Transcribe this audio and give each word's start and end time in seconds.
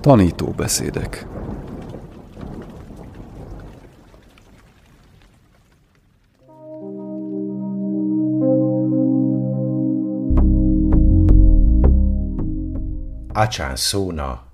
Tanító 0.00 0.46
beszédek. 0.46 1.26
Acsán 13.32 13.76
szóna, 13.76 14.46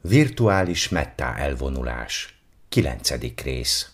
virtuális 0.00 0.88
mettá 0.88 1.34
elvonulás, 1.36 2.42
kilencedik 2.68 3.40
rész. 3.40 3.90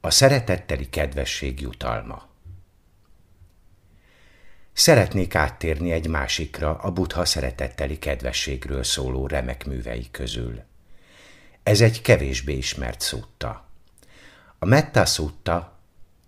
A 0.00 0.10
szeretetteli 0.10 0.88
kedvesség 0.88 1.60
jutalma. 1.60 2.29
Szeretnék 4.80 5.34
áttérni 5.34 5.92
egy 5.92 6.08
másikra 6.08 6.74
a 6.74 6.90
buddha 6.90 7.24
szeretetteli 7.24 7.98
kedvességről 7.98 8.84
szóló 8.84 9.26
remek 9.26 9.66
művei 9.66 10.08
közül. 10.10 10.62
Ez 11.62 11.80
egy 11.80 12.02
kevésbé 12.02 12.56
ismert 12.56 13.00
szutta. 13.00 13.66
A 14.58 14.66
Metta 14.66 15.06
szutta, 15.06 15.78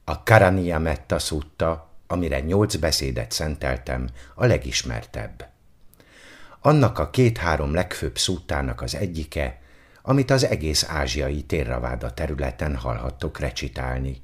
a 0.05 0.23
Karania 0.23 0.79
Metta 0.79 1.19
szutta, 1.19 1.91
amire 2.07 2.41
nyolc 2.41 2.77
beszédet 2.77 3.33
szenteltem, 3.33 4.09
a 4.35 4.47
legismertebb. 4.47 5.49
Annak 6.61 6.99
a 6.99 7.11
két-három 7.11 7.75
legfőbb 7.75 8.19
szuttának 8.19 8.81
az 8.81 8.95
egyike, 8.95 9.61
amit 10.03 10.31
az 10.31 10.45
egész 10.45 10.85
ázsiai 10.89 11.43
térraváda 11.43 12.15
területen 12.15 12.77
hallhattok 12.77 13.39
recitálni, 13.39 14.23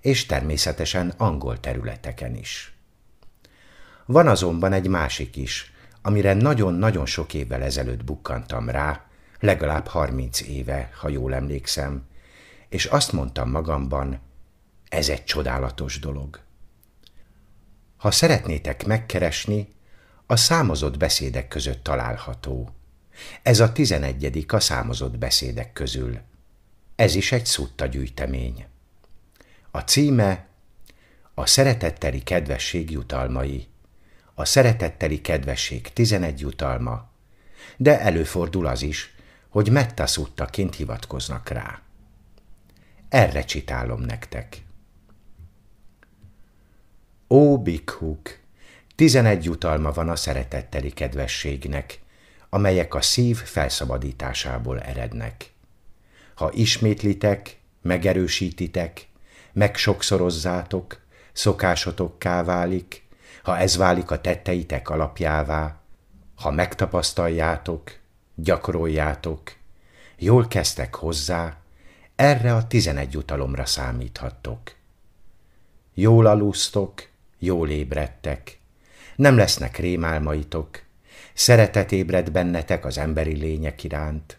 és 0.00 0.26
természetesen 0.26 1.12
angol 1.16 1.60
területeken 1.60 2.36
is. 2.36 2.75
Van 4.06 4.28
azonban 4.28 4.72
egy 4.72 4.88
másik 4.88 5.36
is, 5.36 5.72
amire 6.02 6.34
nagyon-nagyon 6.34 7.06
sok 7.06 7.34
évvel 7.34 7.62
ezelőtt 7.62 8.04
bukkantam 8.04 8.68
rá, 8.68 9.04
legalább 9.40 9.86
harminc 9.86 10.40
éve, 10.40 10.90
ha 11.00 11.08
jól 11.08 11.34
emlékszem, 11.34 12.06
és 12.68 12.84
azt 12.84 13.12
mondtam 13.12 13.50
magamban, 13.50 14.20
ez 14.88 15.08
egy 15.08 15.24
csodálatos 15.24 15.98
dolog. 15.98 16.40
Ha 17.96 18.10
szeretnétek 18.10 18.86
megkeresni, 18.86 19.68
a 20.26 20.36
számozott 20.36 20.96
beszédek 20.96 21.48
között 21.48 21.82
található. 21.82 22.70
Ez 23.42 23.60
a 23.60 23.72
tizenegyedik 23.72 24.52
a 24.52 24.60
számozott 24.60 25.18
beszédek 25.18 25.72
közül. 25.72 26.18
Ez 26.96 27.14
is 27.14 27.32
egy 27.32 27.46
szutta 27.46 27.86
gyűjtemény. 27.86 28.66
A 29.70 29.78
címe 29.78 30.46
a 31.34 31.46
szeretetteli 31.46 32.22
kedvesség 32.22 32.90
jutalmai, 32.90 33.68
a 34.38 34.44
szeretetteli 34.44 35.20
kedvesség 35.20 35.92
tizenegy 35.92 36.40
jutalma, 36.40 37.08
de 37.76 38.00
előfordul 38.00 38.66
az 38.66 38.82
is, 38.82 39.14
hogy 39.48 39.70
mettasuttaként 39.70 40.74
hivatkoznak 40.74 41.48
rá. 41.48 41.80
Erre 43.08 43.44
csitálom 43.44 44.00
nektek. 44.00 44.62
Ó, 47.28 47.62
bikhuk, 47.62 48.38
tizenegy 48.94 49.44
jutalma 49.44 49.92
van 49.92 50.08
a 50.08 50.16
szeretetteli 50.16 50.90
kedvességnek, 50.90 52.00
amelyek 52.48 52.94
a 52.94 53.00
szív 53.00 53.36
felszabadításából 53.36 54.80
erednek. 54.80 55.52
Ha 56.34 56.52
ismétlitek, 56.52 57.60
megerősítitek, 57.82 59.08
megsokszorozzátok, 59.52 61.00
szokásotokká 61.32 62.44
válik, 62.44 63.05
ha 63.46 63.58
ez 63.58 63.76
válik 63.76 64.10
a 64.10 64.20
tetteitek 64.20 64.88
alapjává, 64.88 65.76
ha 66.34 66.50
megtapasztaljátok, 66.50 67.98
gyakoroljátok, 68.34 69.52
jól 70.18 70.48
kezdtek 70.48 70.94
hozzá, 70.94 71.56
erre 72.16 72.54
a 72.54 72.66
tizenegy 72.66 73.12
jutalomra 73.12 73.66
számíthattok. 73.66 74.60
Jól 75.94 76.26
alusztok, 76.26 77.08
jól 77.38 77.70
ébredtek, 77.70 78.58
nem 79.16 79.36
lesznek 79.36 79.76
rémálmaitok, 79.76 80.82
szeretet 81.34 81.92
ébred 81.92 82.30
bennetek 82.30 82.84
az 82.84 82.98
emberi 82.98 83.36
lények 83.36 83.84
iránt, 83.84 84.38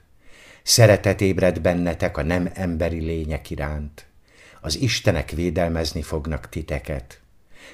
szeretet 0.64 1.22
ébred 1.22 1.62
bennetek 1.62 2.18
a 2.18 2.24
nem 2.24 2.50
emberi 2.54 3.00
lények 3.00 3.50
iránt, 3.50 4.06
az 4.62 4.78
Istenek 4.78 5.32
védelmezni 5.32 6.02
fognak 6.02 6.50
titeket, 6.50 7.20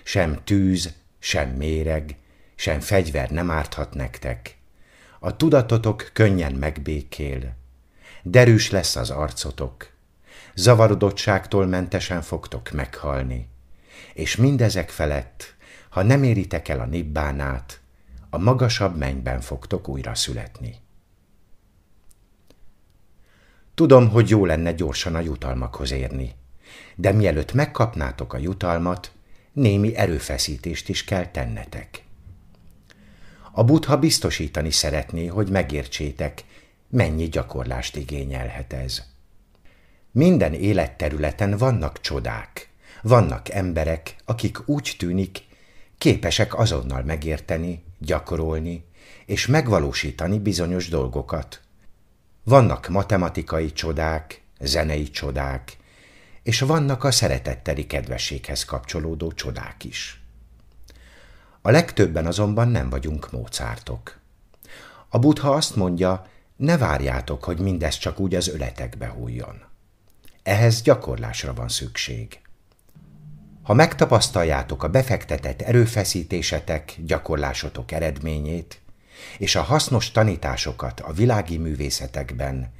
sem 0.04 0.44
tűz, 0.44 1.02
sem 1.24 1.50
méreg, 1.50 2.16
sem 2.56 2.80
fegyver 2.80 3.30
nem 3.30 3.52
árthat 3.52 3.94
nektek. 3.94 4.58
A 5.20 5.36
tudatotok 5.36 6.10
könnyen 6.14 6.54
megbékél. 6.54 7.56
Derűs 8.24 8.72
lesz 8.72 8.96
az 8.96 9.10
arcotok. 9.10 9.90
Zavarodottságtól 10.56 11.66
mentesen 11.66 12.22
fogtok 12.22 12.72
meghalni. 12.72 13.48
És 14.14 14.36
mindezek 14.36 14.90
felett, 14.90 15.56
ha 15.90 16.02
nem 16.02 16.24
éritek 16.24 16.68
el 16.68 16.80
a 16.80 16.86
nibbánát, 16.86 17.82
a 18.30 18.38
magasabb 18.38 18.98
mennyben 18.98 19.42
fogtok 19.42 19.88
újra 19.88 20.16
születni. 20.16 20.76
Tudom, 23.74 24.10
hogy 24.10 24.30
jó 24.30 24.46
lenne 24.46 24.72
gyorsan 24.72 25.16
a 25.16 25.20
jutalmakhoz 25.20 25.92
érni, 25.92 26.36
de 26.96 27.12
mielőtt 27.12 27.54
megkapnátok 27.54 28.34
a 28.34 28.38
jutalmat, 28.38 29.12
némi 29.54 29.96
erőfeszítést 29.96 30.90
is 30.90 31.04
kell 31.04 31.26
tennetek. 31.28 32.04
A 33.52 33.64
buddha 33.64 33.98
biztosítani 33.98 34.72
szeretné, 34.72 35.26
hogy 35.26 35.50
megértsétek, 35.50 36.44
mennyi 36.90 37.30
gyakorlást 37.30 37.96
igényelhet 37.96 38.74
ez. 38.74 39.04
Minden 40.12 40.54
életterületen 40.54 41.58
vannak 41.58 42.02
csodák, 42.02 42.70
vannak 43.02 43.50
emberek, 43.50 44.16
akik 44.26 44.68
úgy 44.70 44.96
tűnik, 44.98 45.44
képesek 45.98 46.58
azonnal 46.58 47.04
megérteni, 47.04 47.84
gyakorolni 48.00 48.86
és 49.26 49.48
megvalósítani 49.48 50.40
bizonyos 50.40 50.90
dolgokat. 50.90 51.62
Vannak 52.44 52.88
matematikai 52.88 53.72
csodák, 53.72 54.42
zenei 54.60 55.10
csodák, 55.10 55.78
és 56.44 56.60
vannak 56.60 57.04
a 57.04 57.12
szeretetteli 57.12 57.88
kedvességhez 57.88 58.66
kapcsolódó 58.66 59.32
csodák 59.32 59.84
is. 59.84 60.24
A 61.62 61.72
legtöbben 61.72 62.26
azonban 62.26 62.68
nem 62.68 62.90
vagyunk 62.90 63.32
mócártok. 63.32 64.20
A 65.10 65.20
buddha 65.20 65.52
azt 65.52 65.76
mondja, 65.76 66.28
ne 66.56 66.78
várjátok, 66.78 67.44
hogy 67.44 67.60
mindez 67.60 67.98
csak 67.98 68.20
úgy 68.20 68.36
az 68.36 68.48
öletekbe 68.48 69.08
hújjon. 69.08 69.62
Ehhez 70.44 70.82
gyakorlásra 70.82 71.54
van 71.54 71.70
szükség. 71.70 72.42
Ha 73.64 73.74
megtapasztaljátok 73.74 74.84
a 74.84 74.90
befektetett 74.90 75.62
erőfeszítésetek, 75.62 76.96
gyakorlásotok 76.98 77.92
eredményét, 77.92 78.82
és 79.38 79.56
a 79.56 79.62
hasznos 79.62 80.12
tanításokat 80.12 81.00
a 81.00 81.14
világi 81.14 81.58
művészetekben, 81.58 82.74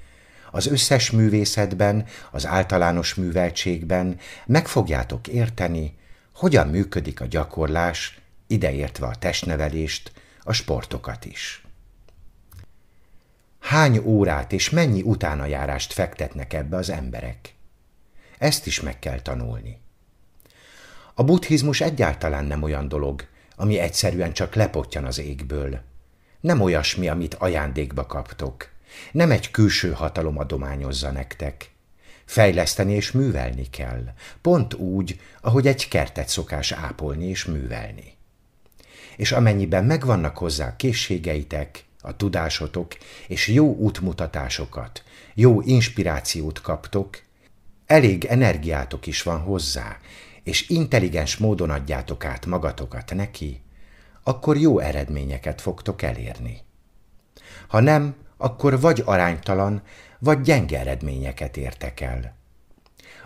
az 0.56 0.68
összes 0.68 1.12
művészetben, 1.12 2.06
az 2.32 2.46
általános 2.46 3.14
műveltségben 3.14 4.20
meg 4.46 4.68
fogjátok 4.68 5.28
érteni, 5.28 5.98
hogyan 6.34 6.68
működik 6.68 7.22
a 7.22 7.26
gyakorlás, 7.26 8.22
ideértve 8.48 9.06
a 9.06 9.16
testnevelést, 9.16 10.12
a 10.44 10.54
sportokat 10.54 11.26
is. 11.26 11.66
Hány 13.60 13.98
órát 13.98 14.52
és 14.52 14.70
mennyi 14.70 15.02
utánajárást 15.02 15.94
fektetnek 15.94 16.54
ebbe 16.54 16.78
az 16.78 16.90
emberek? 16.90 17.56
Ezt 18.38 18.66
is 18.66 18.82
meg 18.82 19.00
kell 19.00 19.22
tanulni. 19.22 19.80
A 21.14 21.24
buddhizmus 21.24 21.82
egyáltalán 21.82 22.46
nem 22.46 22.64
olyan 22.64 22.88
dolog, 22.88 23.26
ami 23.56 23.80
egyszerűen 23.80 24.34
csak 24.34 24.56
lepottyan 24.56 25.06
az 25.06 25.20
égből. 25.20 25.82
Nem 26.40 26.62
olyasmi, 26.62 27.08
amit 27.08 27.34
ajándékba 27.34 28.06
kaptok, 28.06 28.73
nem 29.12 29.32
egy 29.32 29.52
külső 29.52 29.92
hatalom 29.92 30.38
adományozza 30.38 31.12
nektek. 31.12 31.72
Fejleszteni 32.26 32.94
és 32.94 33.12
művelni 33.12 33.70
kell, 33.70 34.04
pont 34.42 34.74
úgy, 34.74 35.20
ahogy 35.42 35.68
egy 35.68 35.88
kertet 35.88 36.28
szokás 36.28 36.72
ápolni 36.72 37.26
és 37.26 37.46
művelni. 37.46 38.14
És 39.16 39.32
amennyiben 39.32 39.86
megvannak 39.86 40.38
hozzá 40.38 40.76
készségeitek, 40.76 41.86
a 42.06 42.16
tudásotok 42.16 42.98
és 43.28 43.48
jó 43.48 43.76
útmutatásokat, 43.76 45.04
jó 45.34 45.62
inspirációt 45.62 46.62
kaptok, 46.62 47.22
elég 47.86 48.26
energiátok 48.26 49.08
is 49.08 49.22
van 49.22 49.40
hozzá, 49.40 49.98
és 50.44 50.70
intelligens 50.70 51.38
módon 51.38 51.70
adjátok 51.70 52.26
át 52.26 52.46
magatokat 52.46 53.14
neki, 53.16 53.62
akkor 54.24 54.58
jó 54.58 54.80
eredményeket 54.80 55.62
fogtok 55.62 56.02
elérni. 56.02 56.62
Ha 57.68 57.80
nem, 57.80 58.16
akkor 58.44 58.80
vagy 58.80 59.02
aránytalan, 59.06 59.82
vagy 60.20 60.42
gyenge 60.42 60.80
eredményeket 60.80 61.58
értek 61.58 62.02
el. 62.02 62.36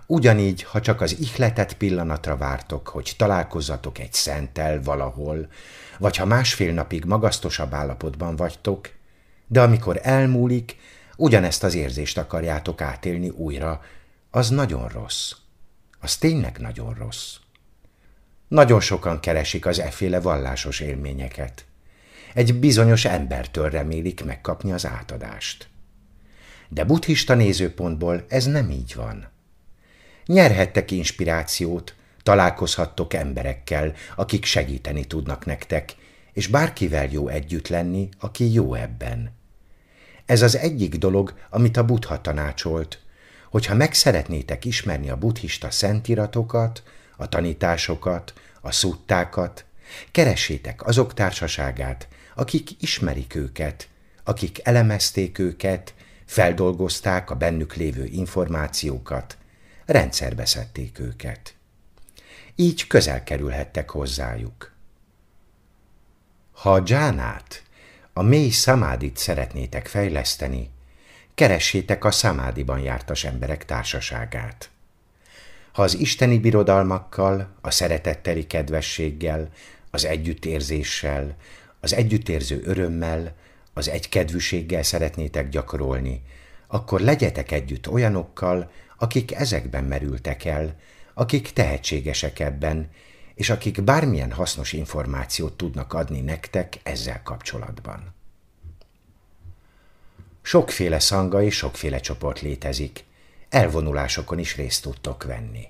Ugyanígy, 0.06 0.64
ha 0.64 0.82
csak 0.82 1.02
az 1.02 1.20
ihletet 1.20 1.74
pillanatra 1.74 2.38
vártok, 2.38 2.88
hogy 2.88 3.14
találkozzatok 3.18 4.00
egy 4.00 4.14
szentel 4.14 4.82
valahol, 4.84 5.48
vagy 6.00 6.18
ha 6.18 6.26
másfél 6.26 6.74
napig 6.74 7.06
magasztosabb 7.06 7.74
állapotban 7.74 8.36
vagytok, 8.36 8.90
De 9.48 9.62
amikor 9.62 10.00
elmúlik, 10.04 10.78
ugyanezt 11.16 11.64
az 11.64 11.76
érzést 11.76 12.18
akarjátok 12.18 12.82
átélni 12.82 13.30
újra, 13.30 13.82
az 14.32 14.50
nagyon 14.50 14.88
rossz. 14.88 15.32
Az 16.00 16.18
tényleg 16.18 16.58
nagyon 16.58 16.94
rossz. 16.94 17.36
Nagyon 18.48 18.80
sokan 18.80 19.20
keresik 19.20 19.66
az 19.66 19.80
efféle 19.80 20.20
vallásos 20.20 20.80
élményeket. 20.80 21.67
Egy 22.38 22.60
bizonyos 22.60 23.06
embertől 23.06 23.70
remélik 23.70 24.26
megkapni 24.26 24.72
az 24.72 24.86
átadást. 24.86 25.68
De 26.70 26.84
buddhista 26.84 27.34
nézőpontból 27.34 28.26
ez 28.30 28.46
nem 28.46 28.70
így 28.70 28.96
van. 28.96 29.30
Nyerhettek 30.26 30.92
inspirációt, 30.92 31.96
találkozhattok 32.24 33.14
emberekkel, 33.14 33.94
akik 34.16 34.46
segíteni 34.46 35.06
tudnak 35.06 35.46
nektek, 35.46 35.96
és 36.34 36.48
bárkivel 36.48 37.08
jó 37.12 37.28
együtt 37.28 37.68
lenni, 37.68 38.10
aki 38.20 38.54
jó 38.54 38.74
ebben. 38.74 39.32
Ez 40.26 40.42
az 40.42 40.58
egyik 40.58 40.96
dolog, 40.96 41.34
amit 41.50 41.78
a 41.78 41.86
buddha 41.86 42.22
tanácsolt, 42.22 43.02
hogyha 43.50 43.76
meg 43.76 43.94
szeretnétek 43.94 44.66
ismerni 44.66 45.10
a 45.10 45.18
buddhista 45.18 45.72
szentiratokat, 45.72 46.84
a 47.16 47.30
tanításokat, 47.30 48.34
a 48.62 48.72
szuttákat, 48.72 49.66
keressétek 50.12 50.86
azok 50.86 51.14
társaságát, 51.14 52.08
akik 52.38 52.82
ismerik 52.82 53.36
őket, 53.36 53.90
akik 54.24 54.60
elemezték 54.64 55.40
őket, 55.40 55.94
feldolgozták 56.26 57.30
a 57.30 57.36
bennük 57.36 57.76
lévő 57.76 58.06
információkat, 58.06 59.38
rendszerbe 59.86 60.46
szedték 60.46 61.00
őket. 61.00 61.56
Így 62.56 62.88
közel 62.88 63.24
kerülhettek 63.24 63.90
hozzájuk. 63.90 64.72
Ha 66.52 66.74
a 66.74 66.80
dzsánát, 66.80 67.64
a 68.14 68.22
mély 68.22 68.50
szamádit 68.50 69.18
szeretnétek 69.18 69.88
fejleszteni, 69.88 70.70
keressétek 71.36 72.06
a 72.06 72.12
szamádiban 72.12 72.80
jártas 72.80 73.24
emberek 73.24 73.66
társaságát. 73.66 74.70
Ha 75.72 75.82
az 75.82 75.94
isteni 75.94 76.40
birodalmakkal, 76.40 77.56
a 77.62 77.72
szeretetteli 77.72 78.48
kedvességgel, 78.48 79.50
az 79.92 80.06
együttérzéssel, 80.06 81.36
az 81.88 81.94
együttérző 81.94 82.62
örömmel, 82.66 83.34
az 83.74 83.90
egykedvűséggel 83.90 84.84
szeretnétek 84.84 85.50
gyakorolni, 85.50 86.22
akkor 86.68 87.00
legyetek 87.00 87.52
együtt 87.52 87.90
olyanokkal, 87.90 88.72
akik 88.98 89.34
ezekben 89.34 89.84
merültek 89.84 90.46
el, 90.46 90.76
akik 91.14 91.54
tehetségesek 91.54 92.40
ebben, 92.40 92.90
és 93.36 93.50
akik 93.50 93.84
bármilyen 93.84 94.32
hasznos 94.32 94.74
információt 94.74 95.54
tudnak 95.54 95.94
adni 95.94 96.22
nektek 96.22 96.80
ezzel 96.84 97.24
kapcsolatban. 97.24 98.14
Sokféle 100.42 101.00
szanga 101.00 101.42
és 101.42 101.56
sokféle 101.56 102.00
csoport 102.00 102.42
létezik, 102.42 103.04
elvonulásokon 103.50 104.40
is 104.40 104.56
részt 104.56 104.82
tudtok 104.82 105.24
venni. 105.24 105.68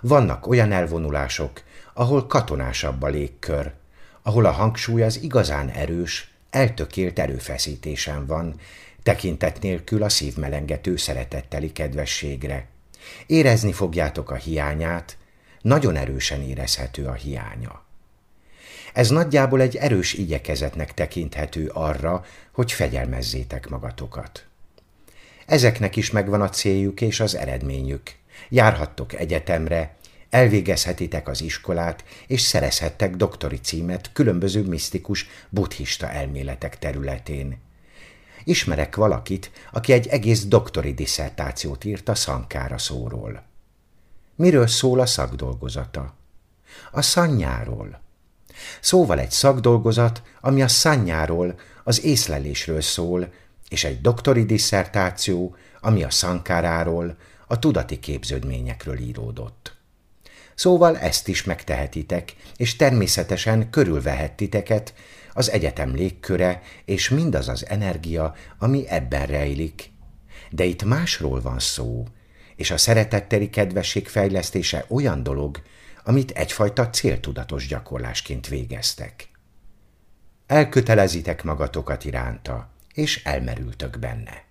Vannak 0.00 0.46
olyan 0.46 0.72
elvonulások, 0.72 1.62
ahol 1.94 2.26
katonásabb 2.26 3.02
a 3.02 3.08
légkör, 3.08 3.72
ahol 4.26 4.44
a 4.44 4.50
hangsúly 4.50 5.02
az 5.02 5.22
igazán 5.22 5.70
erős, 5.70 6.30
eltökélt 6.50 7.18
erőfeszítésen 7.18 8.26
van, 8.26 8.60
tekintet 9.02 9.60
nélkül 9.60 10.02
a 10.02 10.08
szívmelengető 10.08 10.96
szeretetteli 10.96 11.72
kedvességre. 11.72 12.66
Érezni 13.26 13.72
fogjátok 13.72 14.30
a 14.30 14.34
hiányát, 14.34 15.16
nagyon 15.60 15.96
erősen 15.96 16.42
érezhető 16.42 17.06
a 17.06 17.12
hiánya. 17.12 17.82
Ez 18.92 19.08
nagyjából 19.08 19.60
egy 19.60 19.76
erős 19.76 20.12
igyekezetnek 20.12 20.94
tekinthető 20.94 21.70
arra, 21.74 22.24
hogy 22.52 22.72
fegyelmezzétek 22.72 23.68
magatokat. 23.68 24.46
Ezeknek 25.46 25.96
is 25.96 26.10
megvan 26.10 26.40
a 26.40 26.48
céljuk 26.48 27.00
és 27.00 27.20
az 27.20 27.34
eredményük. 27.34 28.02
Járhattok 28.48 29.12
egyetemre, 29.12 29.96
elvégezhetitek 30.34 31.28
az 31.28 31.40
iskolát, 31.40 32.04
és 32.26 32.40
szerezhettek 32.40 33.16
doktori 33.16 33.56
címet 33.56 34.10
különböző 34.12 34.62
misztikus 34.62 35.26
buddhista 35.48 36.10
elméletek 36.10 36.78
területén. 36.78 37.58
Ismerek 38.44 38.96
valakit, 38.96 39.50
aki 39.72 39.92
egy 39.92 40.06
egész 40.06 40.44
doktori 40.44 40.94
disszertációt 40.94 41.84
írt 41.84 42.08
a 42.08 42.14
szankára 42.14 42.78
szóról. 42.78 43.42
Miről 44.34 44.66
szól 44.66 45.00
a 45.00 45.06
szakdolgozata? 45.06 46.14
A 46.90 47.02
szanyáról. 47.02 48.00
Szóval 48.80 49.18
egy 49.18 49.30
szakdolgozat, 49.30 50.22
ami 50.40 50.62
a 50.62 50.68
szanyáról, 50.68 51.58
az 51.84 52.04
észlelésről 52.04 52.80
szól, 52.80 53.32
és 53.68 53.84
egy 53.84 54.00
doktori 54.00 54.44
disszertáció, 54.44 55.56
ami 55.80 56.02
a 56.02 56.10
szankáráról, 56.10 57.16
a 57.46 57.58
tudati 57.58 57.98
képződményekről 57.98 58.98
íródott. 58.98 59.73
Szóval 60.54 60.98
ezt 60.98 61.28
is 61.28 61.44
megtehetitek, 61.44 62.34
és 62.56 62.76
természetesen 62.76 63.70
körülvehet 63.70 64.32
titeket 64.32 64.94
az 65.32 65.50
egyetem 65.50 65.94
légköre 65.94 66.62
és 66.84 67.08
mindaz 67.08 67.48
az 67.48 67.66
energia, 67.68 68.34
ami 68.58 68.88
ebben 68.88 69.26
rejlik. 69.26 69.90
De 70.50 70.64
itt 70.64 70.84
másról 70.84 71.40
van 71.40 71.58
szó, 71.58 72.04
és 72.56 72.70
a 72.70 72.76
szeretetteli 72.76 73.50
kedvesség 73.50 74.08
fejlesztése 74.08 74.84
olyan 74.88 75.22
dolog, 75.22 75.62
amit 76.04 76.30
egyfajta 76.30 76.90
céltudatos 76.90 77.66
gyakorlásként 77.66 78.48
végeztek. 78.48 79.28
Elkötelezitek 80.46 81.42
magatokat 81.42 82.04
iránta, 82.04 82.70
és 82.94 83.24
elmerültök 83.24 83.98
benne. 83.98 84.44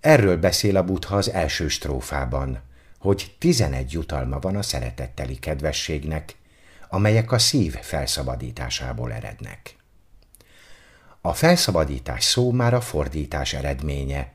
Erről 0.00 0.36
beszél 0.36 0.76
a 0.76 0.84
Buddha 0.84 1.16
az 1.16 1.30
első 1.30 1.68
strófában, 1.68 2.60
hogy 3.00 3.36
tizenegy 3.38 3.92
jutalma 3.92 4.38
van 4.38 4.56
a 4.56 4.62
szeretetteli 4.62 5.38
kedvességnek, 5.38 6.36
amelyek 6.88 7.32
a 7.32 7.38
szív 7.38 7.74
felszabadításából 7.74 9.12
erednek. 9.12 9.76
A 11.20 11.34
felszabadítás 11.34 12.24
szó 12.24 12.50
már 12.50 12.74
a 12.74 12.80
fordítás 12.80 13.52
eredménye, 13.52 14.32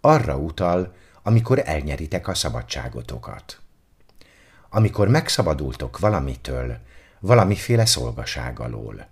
arra 0.00 0.36
utal, 0.36 0.94
amikor 1.22 1.62
elnyeritek 1.64 2.28
a 2.28 2.34
szabadságotokat. 2.34 3.60
Amikor 4.68 5.08
megszabadultok 5.08 5.98
valamitől, 5.98 6.78
valamiféle 7.20 7.84
szolgaság 7.84 8.60
alól. 8.60 9.06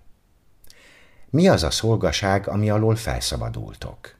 Mi 1.29 1.47
az 1.47 1.63
a 1.63 1.71
szolgaság, 1.71 2.47
ami 2.47 2.69
alól 2.69 2.95
felszabadultok? 2.95 4.15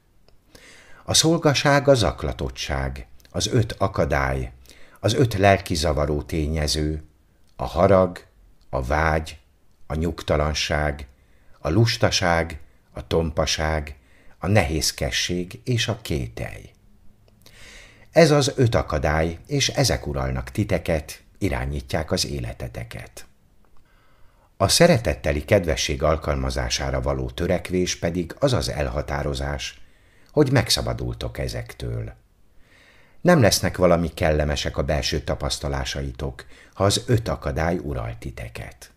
A 1.04 1.14
szolgaság 1.14 1.88
a 1.88 1.94
zaklatottság, 1.94 3.08
az 3.32 3.48
öt 3.48 3.76
akadály, 3.78 4.52
az 5.04 5.14
öt 5.14 5.34
lelki 5.34 5.76
zavaró 5.76 6.22
tényező, 6.22 7.04
a 7.56 7.66
harag, 7.66 8.26
a 8.70 8.82
vágy, 8.84 9.40
a 9.88 9.96
nyugtalanság, 9.96 11.08
a 11.60 11.70
lustaság, 11.70 12.60
a 12.92 13.08
tompaság, 13.08 13.96
a 14.38 14.48
nehézkesség 14.48 15.62
és 15.64 15.88
a 15.88 16.00
kételj. 16.02 16.72
Ez 18.12 18.32
az 18.32 18.54
öt 18.56 18.76
akadály, 18.76 19.38
és 19.48 19.70
ezek 19.70 20.08
uralnak 20.08 20.50
titeket, 20.50 21.22
irányítják 21.38 22.12
az 22.12 22.26
életeteket. 22.26 23.26
A 24.58 24.68
szeretetteli 24.68 25.46
kedvesség 25.46 26.04
alkalmazására 26.04 27.02
való 27.02 27.30
törekvés 27.30 27.96
pedig 27.96 28.36
az 28.40 28.54
az 28.54 28.70
elhatározás, 28.70 29.82
hogy 30.32 30.52
megszabadultok 30.52 31.38
ezektől. 31.38 32.14
Nem 33.22 33.42
lesznek 33.42 33.78
valami 33.78 34.14
kellemesek 34.14 34.78
a 34.78 34.84
belső 34.84 35.20
tapasztalásaitok, 35.20 36.46
ha 36.74 36.84
az 36.84 37.04
öt 37.08 37.28
akadály 37.28 37.78
ural 37.78 38.16
titeket. 38.20 38.92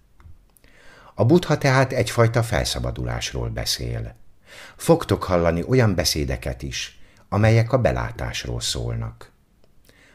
A 1.15 1.25
buddha 1.25 1.59
tehát 1.59 1.93
egyfajta 1.93 2.43
felszabadulásról 2.43 3.49
beszél. 3.49 4.15
Fogtok 4.77 5.25
hallani 5.25 5.65
olyan 5.69 5.95
beszédeket 5.95 6.63
is, 6.63 6.99
amelyek 7.29 7.73
a 7.73 7.79
belátásról 7.79 8.61
szólnak. 8.61 9.33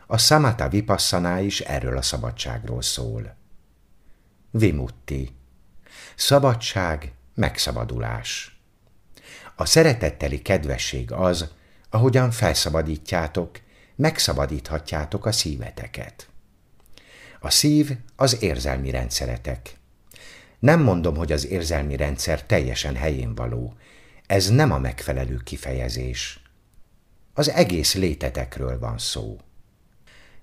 A 0.08 0.18
Samatha 0.18 0.70
Vipassana 0.70 1.40
is 1.40 1.60
erről 1.60 1.98
a 1.98 2.02
szabadságról 2.02 2.82
szól. 2.82 3.36
Vimutti. 4.52 5.36
Szabadság, 6.16 7.14
megszabadulás. 7.36 8.60
A 9.56 9.66
szeretetteli 9.66 10.42
kedvesség 10.42 11.12
az, 11.12 11.50
ahogyan 11.90 12.32
felszabadítjátok, 12.32 13.60
megszabadíthatjátok 14.00 15.26
a 15.26 15.32
szíveteket. 15.32 16.28
A 17.40 17.50
szív 17.50 17.92
az 18.16 18.42
érzelmi 18.42 18.90
rendszeretek. 18.90 19.78
Nem 20.60 20.82
mondom, 20.82 21.16
hogy 21.16 21.32
az 21.32 21.48
érzelmi 21.48 21.96
rendszer 21.96 22.44
teljesen 22.44 22.96
helyén 22.96 23.36
való. 23.36 23.74
Ez 24.26 24.50
nem 24.50 24.72
a 24.72 24.80
megfelelő 24.80 25.42
kifejezés. 25.44 26.42
Az 27.34 27.50
egész 27.50 27.94
létetekről 27.94 28.80
van 28.80 28.98
szó. 28.98 29.40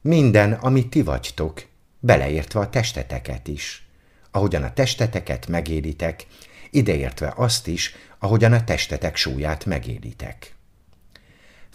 Minden, 0.01 0.53
amit 0.53 0.91
ti 0.91 1.03
vagytok, 1.03 1.63
beleértve 2.01 2.61
a 2.61 2.71
testeteket 2.71 3.49
is. 3.49 3.89
Ahogyan 4.31 4.63
a 4.63 4.73
testeteket 4.73 5.47
megéritek, 5.47 6.27
ideértve 6.71 7.33
azt 7.37 7.67
is, 7.67 7.95
ahogyan 8.19 8.53
a 8.53 8.65
testetek 8.65 9.17
súlyát 9.17 9.65
megélitek. 9.65 10.56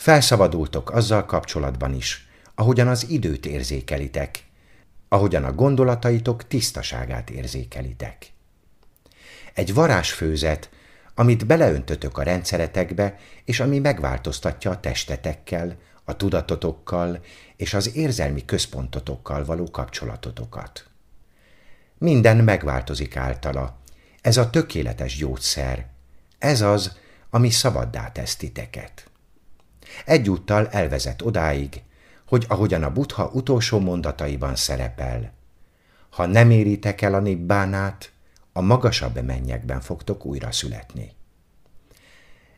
Felszabadultok 0.01 0.91
azzal 0.91 1.25
kapcsolatban 1.25 1.93
is, 1.93 2.27
ahogyan 2.55 2.87
az 2.87 3.09
időt 3.09 3.45
érzékelitek, 3.45 4.43
ahogyan 5.07 5.43
a 5.43 5.53
gondolataitok 5.53 6.47
tisztaságát 6.47 7.29
érzékelitek. 7.29 8.31
Egy 9.53 9.73
varázsfőzet, 9.73 10.69
amit 11.15 11.45
beleöntötök 11.45 12.17
a 12.17 12.23
rendszeretekbe, 12.23 13.17
és 13.45 13.59
ami 13.59 13.79
megváltoztatja 13.79 14.71
a 14.71 14.79
testetekkel, 14.79 15.77
a 16.03 16.15
tudatotokkal 16.15 17.23
és 17.55 17.73
az 17.73 17.95
érzelmi 17.95 18.45
központotokkal 18.45 19.45
való 19.45 19.71
kapcsolatotokat. 19.71 20.85
Minden 21.97 22.37
megváltozik 22.37 23.17
általa. 23.17 23.77
Ez 24.21 24.37
a 24.37 24.49
tökéletes 24.49 25.17
gyógyszer. 25.17 25.85
Ez 26.39 26.61
az, 26.61 26.97
ami 27.29 27.49
szabaddá 27.49 28.11
tesz 28.11 28.35
titeket. 28.35 29.10
Egyúttal 30.05 30.67
elvezet 30.67 31.21
odáig, 31.21 31.81
hogy 32.27 32.45
ahogyan 32.47 32.83
a 32.83 32.91
butha 32.91 33.29
utolsó 33.33 33.79
mondataiban 33.79 34.55
szerepel, 34.55 35.33
ha 36.09 36.25
nem 36.25 36.51
éritek 36.51 37.01
el 37.01 37.13
a 37.13 37.19
nibbánát, 37.19 38.11
a 38.53 38.61
magasabb 38.61 39.23
mennyekben 39.23 39.81
fogtok 39.81 40.25
újra 40.25 40.51
születni. 40.51 41.11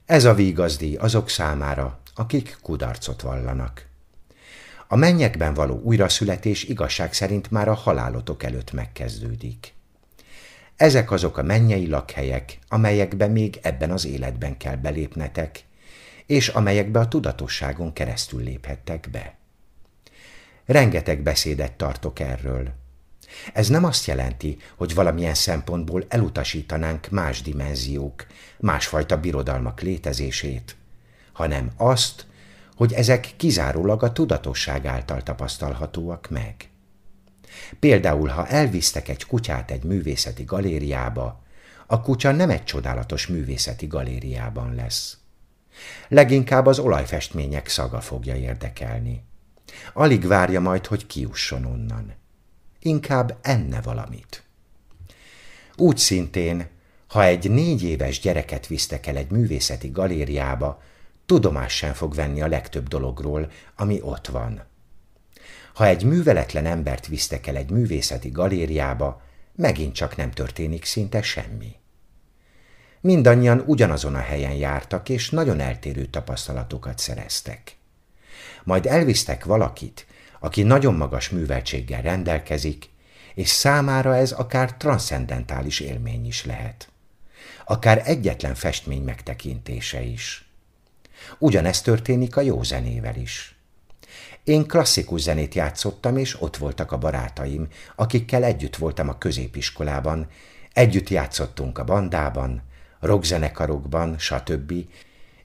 Ez 0.06 0.25
a 0.25 0.34
vígazdíj 0.34 0.96
azok 0.96 1.30
számára, 1.30 2.00
akik 2.16 2.58
kudarcot 2.62 3.22
vallanak. 3.22 3.86
A 4.88 4.96
mennyekben 4.96 5.54
való 5.54 5.80
újraszületés 5.84 6.63
igazság 6.63 7.13
szerint 7.13 7.52
már 7.52 7.68
a 7.68 7.74
halálotok 7.74 8.44
előtt 8.44 8.72
megkezdődik. 8.72 9.74
Ezek 10.75 11.12
azok 11.12 11.38
a 11.38 11.44
mennyei 11.44 11.88
lakhelyek, 11.88 12.60
amelyekbe 12.68 13.28
még 13.28 13.60
ebben 13.62 13.92
az 13.92 14.06
életben 14.06 14.58
kell 14.58 14.75
belépnetek, 14.75 15.63
és 16.25 16.48
amelyekbe 16.48 17.00
a 17.00 17.08
tudatosságon 17.08 17.94
keresztül 17.94 18.44
léphettek 18.44 19.08
be. 19.12 19.36
Rengeteg 20.65 21.22
beszédet 21.22 21.74
tartok 21.74 22.20
erről. 22.20 22.74
Ez 23.53 23.68
nem 23.68 23.84
azt 23.84 24.06
jelenti, 24.06 24.58
hogy 24.75 24.94
valamilyen 24.94 25.34
szempontból 25.34 26.06
elutasítanánk 26.08 27.10
más 27.10 27.42
dimenziók, 27.42 28.25
másfajta 28.60 29.20
birodalmak 29.20 29.82
létezését, 29.82 30.75
hanem 31.32 31.72
azt, 31.77 32.25
hogy 32.75 32.94
ezek 32.94 33.34
kizárólag 33.38 34.03
a 34.03 34.12
tudatosság 34.12 34.86
által 34.86 35.24
tapasztalhatóak 35.24 36.30
meg. 36.30 36.56
Például, 37.80 38.27
ha 38.27 38.48
elvisztek 38.48 39.10
egy 39.10 39.25
kutyát 39.25 39.72
egy 39.72 39.84
művészeti 39.84 40.44
galériába, 40.44 41.42
a 41.88 42.01
kutya 42.01 42.32
nem 42.32 42.50
egy 42.50 42.63
csodálatos 42.63 43.27
művészeti 43.27 43.88
galériában 43.88 44.75
lesz. 44.75 45.18
Leginkább 46.08 46.65
az 46.65 46.80
olajfestmények 46.80 47.68
szaga 47.68 48.01
fogja 48.01 48.36
érdekelni. 48.36 49.24
Alig 49.94 50.27
várja 50.27 50.60
majd, 50.60 50.86
hogy 50.86 51.08
kiusson 51.08 51.65
onnan. 51.65 52.13
Inkább 52.80 53.38
enne 53.42 53.82
valamit. 53.82 54.44
Úgy 55.75 55.98
szintén, 55.98 56.68
ha 57.08 57.24
egy 57.24 57.51
négy 57.51 57.84
éves 57.84 58.20
gyereket 58.20 58.68
visztek 58.68 59.08
el 59.08 59.18
egy 59.18 59.32
művészeti 59.32 59.89
galériába, 59.89 60.82
tudomás 61.25 61.75
sem 61.75 61.94
fog 61.94 62.15
venni 62.15 62.42
a 62.42 62.48
legtöbb 62.48 62.88
dologról, 62.88 63.51
ami 63.75 64.00
ott 64.01 64.27
van. 64.27 64.63
Ha 65.74 65.86
egy 65.86 66.03
műveletlen 66.03 66.65
embert 66.65 67.08
visztek 67.08 67.48
el 67.48 67.56
egy 67.56 67.70
művészeti 67.70 68.30
galériába, 68.30 69.22
megint 69.56 69.94
csak 69.94 70.15
nem 70.15 70.32
történik 70.32 70.86
szinte 70.86 71.22
semmi. 71.22 71.75
Mindannyian 73.04 73.64
ugyanazon 73.66 74.16
a 74.16 74.20
helyen 74.20 74.54
jártak, 74.54 75.10
és 75.10 75.30
nagyon 75.30 75.60
eltérő 75.60 76.06
tapasztalatokat 76.06 77.00
szereztek. 77.00 77.76
Majd 78.64 78.86
elvisztek 78.86 79.46
valakit, 79.46 80.08
aki 80.40 80.64
nagyon 80.64 80.94
magas 80.94 81.30
műveltséggel 81.30 82.02
rendelkezik, 82.02 82.90
és 83.34 83.48
számára 83.48 84.16
ez 84.16 84.32
akár 84.32 84.78
transzcendentális 84.78 85.80
élmény 85.80 86.26
is 86.26 86.46
lehet. 86.46 86.90
Akár 87.66 88.02
egyetlen 88.06 88.56
festmény 88.56 89.04
megtekintése 89.04 90.02
is. 90.02 90.50
Ugyanezt 91.40 91.84
történik 91.84 92.36
a 92.36 92.42
jó 92.42 92.64
zenével 92.64 93.16
is. 93.16 93.56
Én 94.44 94.68
klasszikus 94.68 95.22
zenét 95.22 95.56
játszottam, 95.56 96.18
és 96.18 96.42
ott 96.42 96.58
voltak 96.58 96.92
a 96.92 96.98
barátaim, 96.98 97.68
akikkel 97.96 98.44
együtt 98.44 98.76
voltam 98.76 99.10
a 99.10 99.18
középiskolában, 99.18 100.28
együtt 100.74 101.10
játszottunk 101.10 101.78
a 101.78 101.84
bandában, 101.84 102.72
rockzenekarokban, 103.06 104.18
stb., 104.18 104.74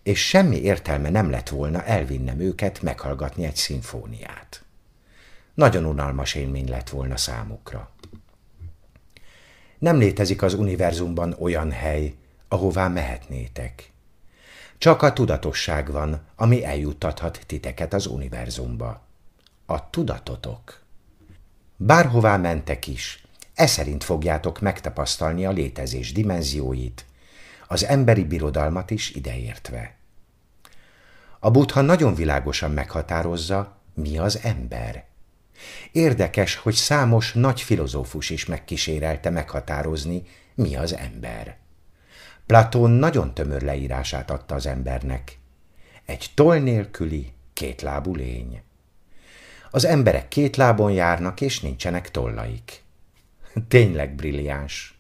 és 0.03 0.29
semmi 0.29 0.57
értelme 0.57 1.11
nem 1.11 1.31
lett 1.31 1.49
volna 1.49 1.85
elvinnem 1.85 2.41
őket 2.41 2.83
meghallgatni 2.83 3.45
egy 3.45 3.57
szimfóniát. 3.57 4.62
Nagyon 5.55 5.85
unalmas 5.85 6.35
élmény 6.35 6.69
lett 6.69 6.88
volna 6.88 7.17
számukra. 7.17 7.91
Nem 9.79 9.99
létezik 9.99 10.43
az 10.43 10.55
univerzumban 10.55 11.37
olyan 11.38 11.71
hely, 11.71 12.15
ahová 12.49 12.88
mehetnétek. 12.88 13.91
Csak 14.79 15.03
a 15.03 15.12
tudatosság 15.12 15.91
van, 15.91 16.21
ami 16.37 16.65
eljuttathat 16.65 17.41
titeket 17.47 17.93
az 17.93 18.07
univerzumba. 18.07 19.03
A 19.67 19.91
tudatotok. 19.91 20.83
Bárhová 21.77 22.37
mentek 22.37 22.87
is, 22.87 23.23
e 23.55 23.67
szerint 23.67 24.05
fogjátok 24.05 24.61
megtapasztalni 24.61 25.47
a 25.47 25.50
létezés 25.50 26.12
dimenzióit, 26.12 27.05
az 27.68 27.84
emberi 27.84 28.25
birodalmat 28.25 28.90
is 28.90 29.10
ideértve. 29.10 29.96
A 31.38 31.50
buddha 31.50 31.80
nagyon 31.80 32.14
világosan 32.14 32.70
meghatározza, 32.70 33.76
mi 33.94 34.18
az 34.18 34.38
ember. 34.42 35.04
Érdekes, 35.92 36.54
hogy 36.54 36.75
számos 36.75 37.32
nagy 37.32 37.60
filozófus 37.60 38.30
is 38.30 38.46
megkísérelte 38.46 39.30
meghatározni, 39.30 40.22
mi 40.54 40.76
az 40.76 40.96
ember. 40.96 41.56
Platón 42.46 42.90
nagyon 42.90 43.34
tömör 43.34 43.62
leírását 43.62 44.30
adta 44.30 44.54
az 44.54 44.66
embernek. 44.66 45.38
Egy 46.04 46.30
toll 46.34 46.58
nélküli, 46.58 47.32
kétlábú 47.52 48.14
lény. 48.14 48.62
Az 49.70 49.84
emberek 49.84 50.28
két 50.28 50.56
lábon 50.56 50.92
járnak, 50.92 51.40
és 51.40 51.60
nincsenek 51.60 52.10
tollaik. 52.10 52.82
Tényleg 53.68 54.14
brilliáns. 54.14 54.98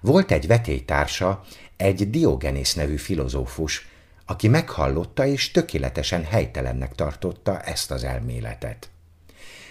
Volt 0.00 0.30
egy 0.30 0.46
vetélytársa, 0.46 1.44
egy 1.76 2.10
Diogenész 2.10 2.74
nevű 2.74 2.96
filozófus, 2.96 3.88
aki 4.26 4.48
meghallotta 4.48 5.26
és 5.26 5.50
tökéletesen 5.50 6.24
helytelennek 6.24 6.94
tartotta 6.94 7.60
ezt 7.60 7.90
az 7.90 8.04
elméletet. 8.04 8.90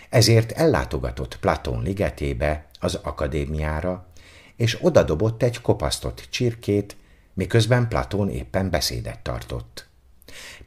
Ezért 0.10 0.52
ellátogatott 0.52 1.38
Platón 1.40 1.84
ligetébe, 1.84 2.66
az 2.80 2.96
akadémiára, 2.96 4.08
és 4.56 4.78
odadobott 4.82 5.44
egy 5.44 5.62
kopasztott 5.62 6.28
csirkét, 6.30 6.96
miközben 7.34 7.88
Platón 7.88 8.30
éppen 8.30 8.70
beszédet 8.70 9.20
tartott. 9.20 9.88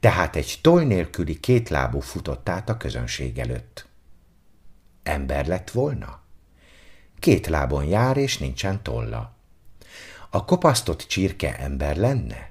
Tehát 0.00 0.36
egy 0.36 0.58
toll 0.62 0.82
nélküli 0.82 1.40
kétlábú 1.40 2.00
futott 2.00 2.48
át 2.48 2.68
a 2.68 2.76
közönség 2.76 3.38
előtt. 3.38 3.86
Ember 5.02 5.46
lett 5.46 5.70
volna? 5.70 6.20
Két 7.18 7.46
lábon 7.46 7.84
jár, 7.84 8.16
és 8.16 8.38
nincsen 8.38 8.82
tolla. 8.82 9.33
A 10.34 10.44
kopasztott 10.44 11.00
csirke 11.00 11.58
ember 11.58 11.96
lenne? 11.96 12.50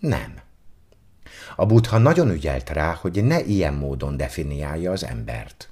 Nem. 0.00 0.34
A 1.56 1.66
buddha 1.66 1.98
nagyon 1.98 2.30
ügyelt 2.30 2.70
rá, 2.70 2.92
hogy 2.92 3.24
ne 3.24 3.44
ilyen 3.44 3.74
módon 3.74 4.16
definiálja 4.16 4.92
az 4.92 5.04
embert. 5.04 5.70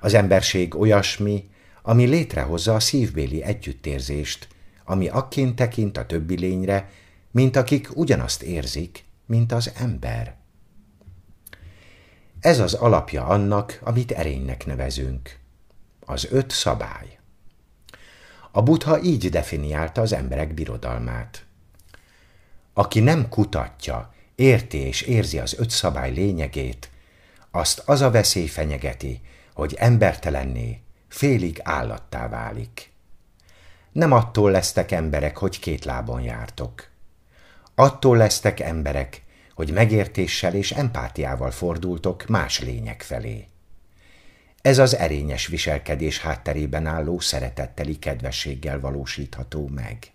Az 0.00 0.14
emberség 0.14 0.74
olyasmi, 0.74 1.50
ami 1.82 2.04
létrehozza 2.04 2.74
a 2.74 2.80
szívbéli 2.80 3.42
együttérzést, 3.42 4.48
ami 4.84 5.08
akként 5.08 5.56
tekint 5.56 5.96
a 5.96 6.06
többi 6.06 6.38
lényre, 6.38 6.90
mint 7.30 7.56
akik 7.56 7.96
ugyanazt 7.96 8.42
érzik, 8.42 9.04
mint 9.26 9.52
az 9.52 9.72
ember. 9.76 10.36
Ez 12.40 12.58
az 12.58 12.74
alapja 12.74 13.24
annak, 13.24 13.78
amit 13.82 14.12
erénynek 14.12 14.66
nevezünk. 14.66 15.38
Az 16.00 16.26
öt 16.30 16.50
szabály. 16.50 17.15
A 18.56 18.62
buddha 18.62 19.00
így 19.02 19.28
definiálta 19.28 20.00
az 20.00 20.12
emberek 20.12 20.54
birodalmát. 20.54 21.44
Aki 22.72 23.00
nem 23.00 23.28
kutatja, 23.28 24.14
érti 24.34 24.78
és 24.78 25.02
érzi 25.02 25.38
az 25.38 25.54
öt 25.58 25.70
szabály 25.70 26.12
lényegét, 26.12 26.90
azt 27.50 27.82
az 27.86 28.00
a 28.00 28.10
veszély 28.10 28.46
fenyegeti, 28.46 29.20
hogy 29.54 29.74
embertelenné, 29.78 30.80
félig 31.08 31.60
állattá 31.62 32.28
válik. 32.28 32.92
Nem 33.92 34.12
attól 34.12 34.50
lesztek 34.50 34.90
emberek, 34.90 35.36
hogy 35.36 35.58
két 35.58 35.84
lábon 35.84 36.20
jártok. 36.20 36.88
Attól 37.74 38.16
lesztek 38.16 38.60
emberek, 38.60 39.22
hogy 39.54 39.72
megértéssel 39.72 40.54
és 40.54 40.72
empátiával 40.72 41.50
fordultok 41.50 42.26
más 42.26 42.60
lények 42.60 43.02
felé. 43.02 43.48
Ez 44.66 44.78
az 44.78 44.96
erényes 44.96 45.46
viselkedés 45.46 46.20
hátterében 46.20 46.86
álló 46.86 47.18
szeretetteli 47.18 47.98
kedvességgel 47.98 48.80
valósítható 48.80 49.68
meg. 49.68 50.12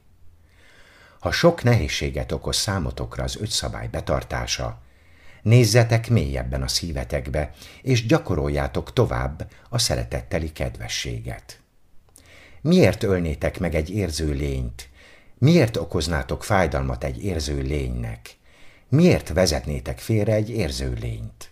Ha 1.20 1.32
sok 1.32 1.64
nehézséget 1.64 2.32
okoz 2.32 2.56
számotokra 2.56 3.24
az 3.24 3.38
öt 3.42 3.50
szabály 3.50 3.88
betartása, 3.88 4.82
nézzetek 5.42 6.10
mélyebben 6.10 6.62
a 6.62 6.68
szívetekbe, 6.68 7.52
és 7.82 8.06
gyakoroljátok 8.06 8.94
tovább 8.94 9.52
a 9.70 9.78
szeretetteli 9.78 10.52
kedvességet. 10.52 11.60
Miért 12.62 13.04
ölnétek 13.04 13.60
meg 13.60 13.76
egy 13.76 13.90
érző 13.90 14.32
lényt? 14.32 14.90
Miért 15.38 15.78
okoznátok 15.78 16.44
fájdalmat 16.44 17.04
egy 17.04 17.24
érző 17.24 17.62
lénynek? 17.62 18.38
Miért 18.90 19.30
vezetnétek 19.30 20.00
félre 20.00 20.34
egy 20.34 20.50
érző 20.50 20.98
lényt? 21.02 21.51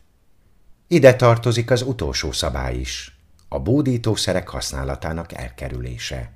Ide 0.91 1.15
tartozik 1.15 1.71
az 1.71 1.81
utolsó 1.81 2.31
szabály 2.31 2.75
is, 2.75 3.17
a 3.47 3.59
bódítószerek 3.59 4.49
használatának 4.49 5.33
elkerülése. 5.33 6.31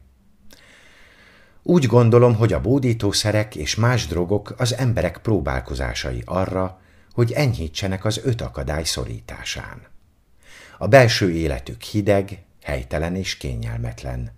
Úgy 1.64 1.86
gondolom, 1.86 2.36
hogy 2.36 2.54
a 2.54 2.62
bódítószerek 2.62 3.56
és 3.56 3.76
más 3.76 4.08
drogok 4.08 4.56
az 4.58 4.76
emberek 4.76 5.18
próbálkozásai 5.18 6.22
arra, 6.26 6.82
hogy 7.14 7.32
enyhítsenek 7.32 8.06
az 8.06 8.22
öt 8.24 8.42
akadály 8.42 8.84
szorításán. 8.84 9.82
A 10.78 10.88
belső 10.88 11.32
életük 11.32 11.82
hideg, 11.82 12.44
helytelen 12.64 13.16
és 13.16 13.38
kényelmetlen. 13.38 14.32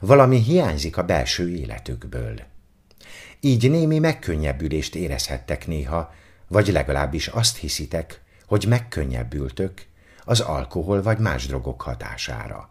Valami 0.00 0.38
hiányzik 0.38 0.96
a 0.96 1.04
belső 1.04 1.50
életükből. 1.50 2.40
Így 3.40 3.70
némi 3.70 3.98
megkönnyebbülést 3.98 4.94
érezhettek 4.94 5.66
néha, 5.66 6.14
vagy 6.48 6.68
legalábbis 6.68 7.26
azt 7.26 7.56
hiszitek, 7.56 8.22
hogy 8.46 8.64
megkönnyebbültök 8.68 9.86
az 10.24 10.40
alkohol 10.40 11.02
vagy 11.02 11.18
más 11.18 11.46
drogok 11.46 11.82
hatására. 11.82 12.68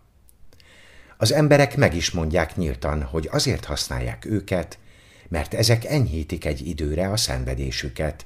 Az 1.17 1.31
emberek 1.31 1.77
meg 1.77 1.95
is 1.95 2.11
mondják 2.11 2.55
nyíltan, 2.55 3.03
hogy 3.03 3.29
azért 3.31 3.65
használják 3.65 4.25
őket, 4.25 4.79
mert 5.27 5.53
ezek 5.53 5.85
enyhítik 5.85 6.45
egy 6.45 6.67
időre 6.67 7.09
a 7.09 7.17
szenvedésüket, 7.17 8.25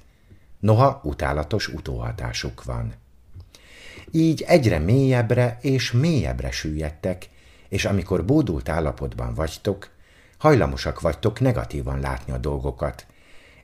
noha 0.59 1.01
utálatos 1.03 1.67
utóhatásuk 1.67 2.63
van. 2.63 2.93
Így 4.11 4.41
egyre 4.47 4.79
mélyebbre 4.79 5.57
és 5.61 5.91
mélyebbre 5.91 6.51
süllyedtek, 6.51 7.29
és 7.69 7.85
amikor 7.85 8.25
bódult 8.25 8.69
állapotban 8.69 9.33
vagytok, 9.33 9.89
hajlamosak 10.37 11.01
vagytok 11.01 11.39
negatívan 11.39 11.99
látni 11.99 12.33
a 12.33 12.37
dolgokat, 12.37 13.05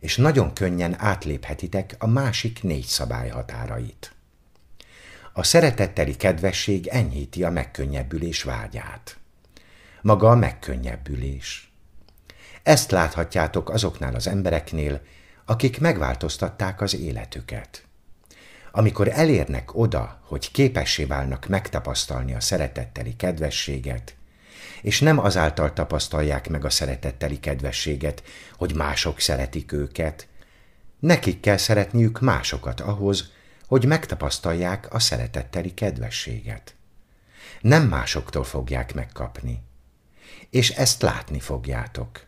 és 0.03 0.17
nagyon 0.17 0.53
könnyen 0.53 0.95
átléphetitek 0.99 1.95
a 1.97 2.07
másik 2.07 2.63
négy 2.63 2.85
szabály 2.85 3.29
határait. 3.29 4.13
A 5.33 5.43
szeretetteli 5.43 6.15
kedvesség 6.15 6.87
enyhíti 6.87 7.43
a 7.43 7.49
megkönnyebbülés 7.49 8.43
vágyát. 8.43 9.17
Maga 10.01 10.29
a 10.29 10.35
megkönnyebbülés. 10.35 11.73
Ezt 12.63 12.91
láthatjátok 12.91 13.69
azoknál 13.69 14.15
az 14.15 14.27
embereknél, 14.27 15.01
akik 15.45 15.79
megváltoztatták 15.79 16.81
az 16.81 16.95
életüket. 16.95 17.85
Amikor 18.71 19.07
elérnek 19.07 19.75
oda, 19.75 20.21
hogy 20.23 20.51
képessé 20.51 21.05
válnak 21.05 21.47
megtapasztalni 21.47 22.33
a 22.33 22.39
szeretetteli 22.39 23.15
kedvességet, 23.15 24.15
és 24.83 24.99
nem 24.99 25.19
azáltal 25.19 25.73
tapasztalják 25.73 26.49
meg 26.49 26.65
a 26.65 26.69
szeretetteli 26.69 27.39
kedvességet, 27.39 28.23
hogy 28.57 28.75
mások 28.75 29.19
szeretik 29.19 29.71
őket, 29.71 30.27
nekik 30.99 31.39
kell 31.39 31.57
szeretniük 31.57 32.19
másokat 32.19 32.79
ahhoz, 32.79 33.31
hogy 33.67 33.85
megtapasztalják 33.85 34.93
a 34.93 34.99
szeretetteli 34.99 35.73
kedvességet. 35.73 36.75
Nem 37.61 37.87
másoktól 37.87 38.43
fogják 38.43 38.93
megkapni. 38.93 39.63
És 40.49 40.69
ezt 40.69 41.01
látni 41.01 41.39
fogjátok. 41.39 42.25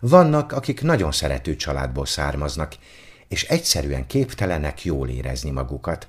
Vannak, 0.00 0.52
akik 0.52 0.82
nagyon 0.82 1.12
szerető 1.12 1.56
családból 1.56 2.06
származnak, 2.06 2.76
és 3.28 3.44
egyszerűen 3.44 4.06
képtelenek 4.06 4.84
jól 4.84 5.08
érezni 5.08 5.50
magukat, 5.50 6.06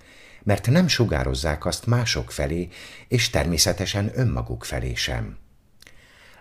mert 0.47 0.69
nem 0.69 0.87
sugározzák 0.87 1.65
azt 1.65 1.85
mások 1.85 2.31
felé, 2.31 2.67
és 3.07 3.29
természetesen 3.29 4.11
önmaguk 4.15 4.63
felé 4.63 4.93
sem. 4.93 5.37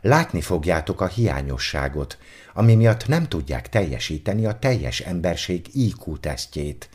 Látni 0.00 0.40
fogjátok 0.40 1.00
a 1.00 1.06
hiányosságot, 1.06 2.18
ami 2.54 2.74
miatt 2.74 3.06
nem 3.08 3.28
tudják 3.28 3.68
teljesíteni 3.68 4.46
a 4.46 4.58
teljes 4.58 5.00
emberség 5.00 5.66
IQ 5.72 6.18
tesztjét, 6.18 6.88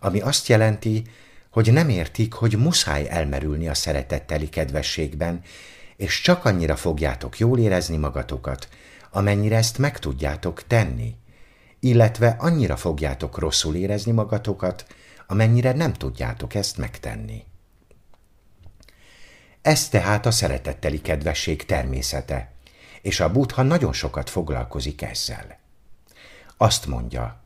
ami 0.00 0.20
azt 0.20 0.48
jelenti, 0.48 1.02
hogy 1.50 1.72
nem 1.72 1.88
értik, 1.88 2.32
hogy 2.32 2.56
muszáj 2.56 3.08
elmerülni 3.08 3.68
a 3.68 3.74
szeretetteli 3.74 4.48
kedvességben, 4.48 5.40
és 5.96 6.20
csak 6.20 6.44
annyira 6.44 6.76
fogjátok 6.76 7.38
jól 7.38 7.58
érezni 7.58 7.96
magatokat, 7.96 8.68
amennyire 9.10 9.56
ezt 9.56 9.78
meg 9.78 9.98
tudjátok 9.98 10.66
tenni, 10.66 11.14
illetve 11.80 12.36
annyira 12.38 12.76
fogjátok 12.76 13.38
rosszul 13.38 13.74
érezni 13.74 14.12
magatokat, 14.12 14.86
amennyire 15.26 15.72
nem 15.72 15.92
tudjátok 15.92 16.54
ezt 16.54 16.76
megtenni. 16.76 17.44
Ez 19.62 19.88
tehát 19.88 20.26
a 20.26 20.30
szeretetteli 20.30 21.00
kedvesség 21.00 21.64
természete, 21.64 22.52
és 23.02 23.20
a 23.20 23.32
buddha 23.32 23.62
nagyon 23.62 23.92
sokat 23.92 24.30
foglalkozik 24.30 25.02
ezzel. 25.02 25.58
Azt 26.56 26.86
mondja, 26.86 27.40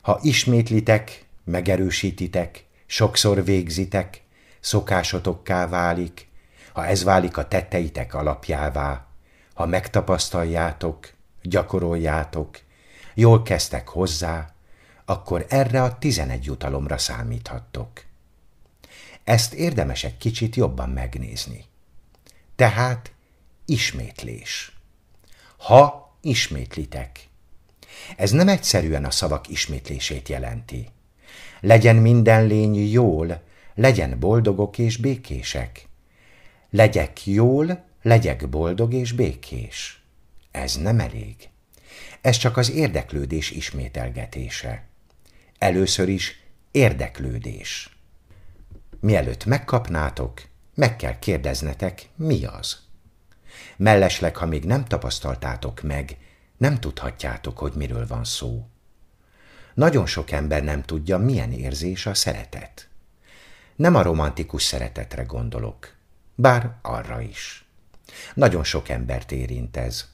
ha 0.00 0.18
ismétlitek, 0.22 1.26
megerősítitek, 1.44 2.66
sokszor 2.86 3.44
végzitek, 3.44 4.22
szokásotokká 4.60 5.68
válik, 5.68 6.28
ha 6.72 6.86
ez 6.86 7.04
válik 7.04 7.36
a 7.36 7.48
tetteitek 7.48 8.14
alapjává, 8.14 9.06
ha 9.54 9.66
megtapasztaljátok, 9.66 11.12
gyakoroljátok, 11.42 12.58
jól 13.14 13.42
kezdtek 13.42 13.88
hozzá, 13.88 14.52
akkor 15.10 15.46
erre 15.48 15.82
a 15.82 15.98
tizenegy 15.98 16.44
jutalomra 16.44 16.98
számíthattok. 16.98 18.04
Ezt 19.24 19.54
érdemes 19.54 20.04
egy 20.04 20.16
kicsit 20.16 20.56
jobban 20.56 20.90
megnézni. 20.90 21.64
Tehát 22.56 23.12
ismétlés. 23.64 24.76
Ha 25.56 26.14
ismétlitek. 26.20 27.28
Ez 28.16 28.30
nem 28.30 28.48
egyszerűen 28.48 29.04
a 29.04 29.10
szavak 29.10 29.48
ismétlését 29.48 30.28
jelenti. 30.28 30.88
Legyen 31.60 31.96
minden 31.96 32.46
lény 32.46 32.90
jól, 32.90 33.42
legyen 33.74 34.18
boldogok 34.18 34.78
és 34.78 34.96
békések. 34.96 35.88
Legyek 36.70 37.26
jól, 37.26 37.84
legyek 38.02 38.48
boldog 38.48 38.94
és 38.94 39.12
békés. 39.12 40.02
Ez 40.50 40.74
nem 40.74 41.00
elég. 41.00 41.36
Ez 42.20 42.36
csak 42.36 42.56
az 42.56 42.70
érdeklődés 42.70 43.50
ismételgetése. 43.50 44.88
Először 45.60 46.08
is 46.08 46.40
érdeklődés. 46.70 47.96
Mielőtt 49.00 49.44
megkapnátok, 49.44 50.42
meg 50.74 50.96
kell 50.96 51.18
kérdeznetek, 51.18 52.08
mi 52.16 52.44
az. 52.44 52.78
Mellesleg, 53.76 54.36
ha 54.36 54.46
még 54.46 54.64
nem 54.64 54.84
tapasztaltátok 54.84 55.82
meg, 55.82 56.16
nem 56.56 56.80
tudhatjátok, 56.80 57.58
hogy 57.58 57.72
miről 57.72 58.06
van 58.06 58.24
szó. 58.24 58.68
Nagyon 59.74 60.06
sok 60.06 60.30
ember 60.30 60.62
nem 60.62 60.82
tudja, 60.82 61.18
milyen 61.18 61.52
érzés 61.52 62.06
a 62.06 62.14
szeretet. 62.14 62.88
Nem 63.76 63.94
a 63.94 64.02
romantikus 64.02 64.62
szeretetre 64.62 65.22
gondolok, 65.22 65.94
bár 66.34 66.76
arra 66.82 67.20
is. 67.20 67.64
Nagyon 68.34 68.64
sok 68.64 68.88
embert 68.88 69.32
érint 69.32 69.76
ez. 69.76 70.08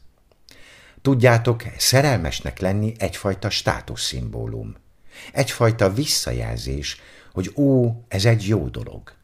Tudjátok, 1.02 1.62
szerelmesnek 1.76 2.58
lenni 2.58 2.94
egyfajta 2.98 3.50
státuszszimbólum. 3.50 4.84
Egyfajta 5.32 5.92
visszajelzés, 5.92 7.00
hogy 7.32 7.52
ó, 7.56 7.90
ez 8.08 8.24
egy 8.24 8.46
jó 8.46 8.68
dolog. 8.68 9.14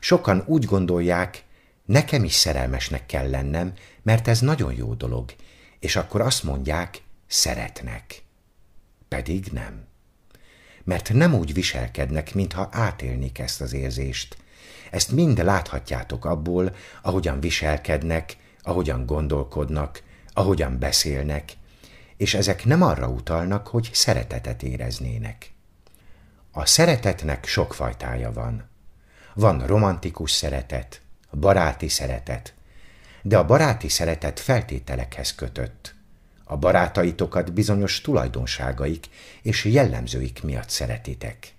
Sokan 0.00 0.42
úgy 0.46 0.64
gondolják, 0.64 1.44
nekem 1.84 2.24
is 2.24 2.32
szerelmesnek 2.32 3.06
kell 3.06 3.30
lennem, 3.30 3.72
mert 4.02 4.28
ez 4.28 4.40
nagyon 4.40 4.74
jó 4.74 4.94
dolog, 4.94 5.34
és 5.78 5.96
akkor 5.96 6.20
azt 6.20 6.42
mondják, 6.42 7.02
szeretnek. 7.26 8.22
Pedig 9.08 9.46
nem. 9.52 9.86
Mert 10.84 11.12
nem 11.12 11.34
úgy 11.34 11.52
viselkednek, 11.52 12.34
mintha 12.34 12.68
átélnék 12.72 13.38
ezt 13.38 13.60
az 13.60 13.72
érzést. 13.72 14.36
Ezt 14.90 15.10
mind 15.10 15.44
láthatjátok 15.44 16.24
abból, 16.24 16.74
ahogyan 17.02 17.40
viselkednek, 17.40 18.36
ahogyan 18.62 19.06
gondolkodnak, 19.06 20.02
ahogyan 20.32 20.78
beszélnek, 20.78 21.52
és 22.16 22.34
ezek 22.34 22.64
nem 22.64 22.82
arra 22.82 23.08
utalnak, 23.08 23.66
hogy 23.66 23.90
szeretetet 23.92 24.62
éreznének. 24.62 25.52
A 26.52 26.66
szeretetnek 26.66 27.46
sok 27.46 27.74
fajtája 27.74 28.32
van. 28.32 28.68
Van 29.34 29.66
romantikus 29.66 30.30
szeretet, 30.30 31.00
baráti 31.30 31.88
szeretet, 31.88 32.54
de 33.22 33.38
a 33.38 33.44
baráti 33.44 33.88
szeretet 33.88 34.40
feltételekhez 34.40 35.34
kötött. 35.34 35.94
A 36.44 36.56
barátaitokat 36.56 37.52
bizonyos 37.52 38.00
tulajdonságaik 38.00 39.06
és 39.42 39.64
jellemzőik 39.64 40.42
miatt 40.42 40.68
szeretitek. 40.68 41.54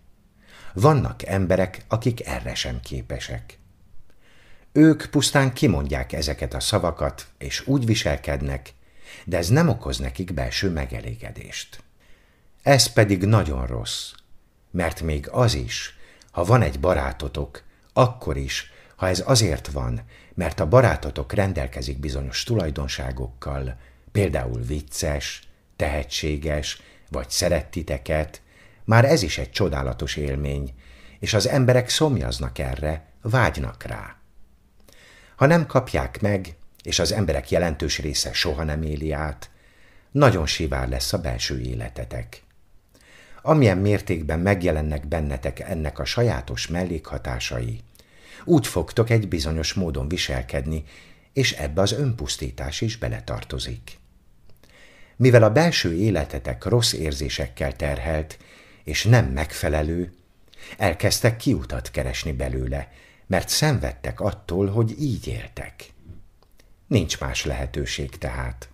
Vannak 0.74 1.26
emberek, 1.26 1.86
akik 1.88 2.28
erre 2.28 2.56
sem 2.56 2.80
képesek. 2.80 3.58
Ők 4.72 5.06
pusztán 5.06 5.54
kimondják 5.54 6.14
ezeket 6.14 6.54
a 6.54 6.60
szavakat, 6.60 7.26
és 7.38 7.68
úgy 7.68 7.86
viselkednek, 7.86 8.74
de 9.26 9.38
ez 9.38 9.50
nem 9.50 9.70
okoz 9.70 9.98
nekik 9.98 10.34
belső 10.34 10.70
megelégedést. 10.70 11.84
Ez 12.62 12.94
pedig 12.94 13.24
nagyon 13.24 13.68
rossz, 13.68 14.12
mert 14.72 15.02
még 15.02 15.30
az 15.30 15.54
is, 15.54 15.98
ha 16.32 16.44
van 16.44 16.62
egy 16.62 16.80
barátotok, 16.80 17.64
akkor 17.94 18.38
is, 18.38 18.72
ha 18.96 19.08
ez 19.08 19.24
azért 19.26 19.68
van, 19.68 20.02
mert 20.34 20.60
a 20.60 20.68
barátotok 20.68 21.34
rendelkezik 21.34 22.00
bizonyos 22.00 22.44
tulajdonságokkal, 22.44 23.78
például 24.12 24.62
vicces, 24.62 25.42
tehetséges, 25.76 26.82
vagy 27.10 27.30
szeret 27.30 27.66
titeket, 27.66 28.42
már 28.84 29.06
ez 29.06 29.22
is 29.22 29.38
egy 29.38 29.52
csodálatos 29.52 30.16
élmény, 30.16 30.74
és 31.20 31.34
az 31.34 31.48
emberek 31.48 31.90
szomjaznak 31.90 32.60
erre, 32.60 33.06
vágynak 33.22 33.84
rá. 33.84 34.16
Ha 35.36 35.46
nem 35.46 35.66
kapják 35.66 36.22
meg, 36.22 36.56
és 36.86 37.00
az 37.00 37.12
emberek 37.12 37.52
jelentős 37.52 38.00
része 38.00 38.34
soha 38.34 38.64
nem 38.64 38.82
éli 38.82 39.12
át, 39.12 39.50
nagyon 40.12 40.46
sivár 40.46 40.90
lesz 40.90 41.14
a 41.14 41.18
belső 41.22 41.62
életetek. 41.62 42.44
Amilyen 43.42 43.78
mértékben 43.78 44.40
megjelennek 44.40 45.08
bennetek 45.08 45.60
ennek 45.60 46.00
a 46.00 46.06
sajátos 46.06 46.68
mellékhatásai, 46.68 47.80
úgy 48.44 48.68
fogtok 48.68 49.10
egy 49.10 49.28
bizonyos 49.28 49.74
módon 49.74 50.08
viselkedni, 50.08 50.84
és 51.34 51.52
ebbe 51.52 51.82
az 51.82 51.92
önpusztítás 51.92 52.82
is 52.82 52.98
beletartozik. 52.98 53.98
Mivel 55.16 55.44
a 55.44 55.52
belső 55.52 55.94
életetek 55.94 56.64
rossz 56.64 56.94
érzésekkel 56.94 57.76
terhelt, 57.76 58.38
és 58.84 59.04
nem 59.04 59.26
megfelelő, 59.26 60.14
elkezdtek 60.78 61.38
kiutat 61.38 61.92
keresni 61.92 62.32
belőle, 62.32 62.92
mert 63.28 63.50
szenvedtek 63.50 64.20
attól, 64.20 64.68
hogy 64.68 65.02
így 65.02 65.28
éltek. 65.28 65.94
Nincs 66.88 67.20
más 67.20 67.46
lehetőség 67.46 68.18
tehát. 68.18 68.70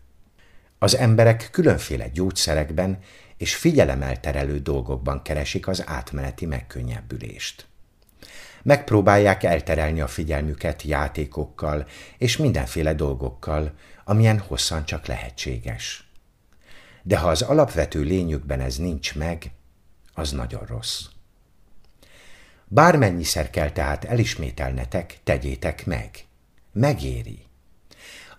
Az 0.80 0.96
emberek 0.96 1.50
különféle 1.52 2.08
gyógyszerekben 2.08 3.00
és 3.38 3.56
figyelemelterelő 3.56 4.60
dolgokban 4.60 5.22
keresik 5.22 5.68
az 5.68 5.84
átmeneti 5.88 6.46
megkönnyebbülést. 6.46 7.66
Megpróbálják 8.64 9.44
elterelni 9.44 10.02
a 10.02 10.08
figyelmüket 10.08 10.82
játékokkal 10.82 11.88
és 12.18 12.38
mindenféle 12.38 12.94
dolgokkal, 12.94 13.74
amilyen 14.04 14.40
hosszan 14.40 14.86
csak 14.86 15.06
lehetséges. 15.06 16.10
De 17.04 17.18
ha 17.18 17.30
az 17.30 17.42
alapvető 17.42 18.02
lényükben 18.02 18.60
ez 18.60 18.78
nincs 18.78 19.16
meg, 19.16 19.52
az 20.14 20.32
nagyon 20.32 20.66
rossz. 20.66 21.06
Bármennyiszer 22.68 23.50
kell 23.50 23.72
tehát 23.72 24.06
elismételnetek, 24.06 25.20
tegyétek 25.24 25.86
meg. 25.86 26.26
Megéri. 26.72 27.50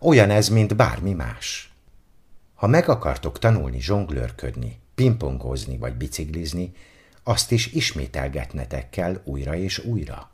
Olyan 0.04 0.30
ez, 0.30 0.48
mint 0.48 0.76
bármi 0.76 1.12
más. 1.12 1.72
Ha 2.54 2.66
meg 2.66 2.88
akartok 2.88 3.38
tanulni 3.38 3.80
zsonglőrködni, 3.80 4.80
pingpongozni 4.94 5.78
vagy 5.78 5.94
biciklizni, 5.94 6.72
azt 7.22 7.52
is 7.52 7.66
ismételgetnetek 7.66 8.90
kell 8.90 9.20
újra 9.24 9.56
és 9.56 9.78
újra. 9.78 10.30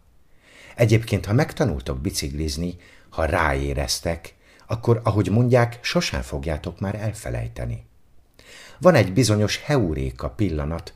Egyébként, 0.77 1.27
ha 1.27 1.33
megtanultok 1.33 2.01
biciklizni, 2.01 2.77
ha 3.09 3.25
ráéreztek, 3.25 4.35
akkor, 4.67 5.01
ahogy 5.05 5.31
mondják, 5.31 5.79
sosem 5.83 6.23
fogjátok 6.23 6.81
már 6.81 6.95
elfelejteni. 6.95 7.85
Van 8.79 8.95
egy 8.95 9.13
bizonyos 9.13 9.63
heuréka 9.63 10.31
pillanat, 10.31 10.93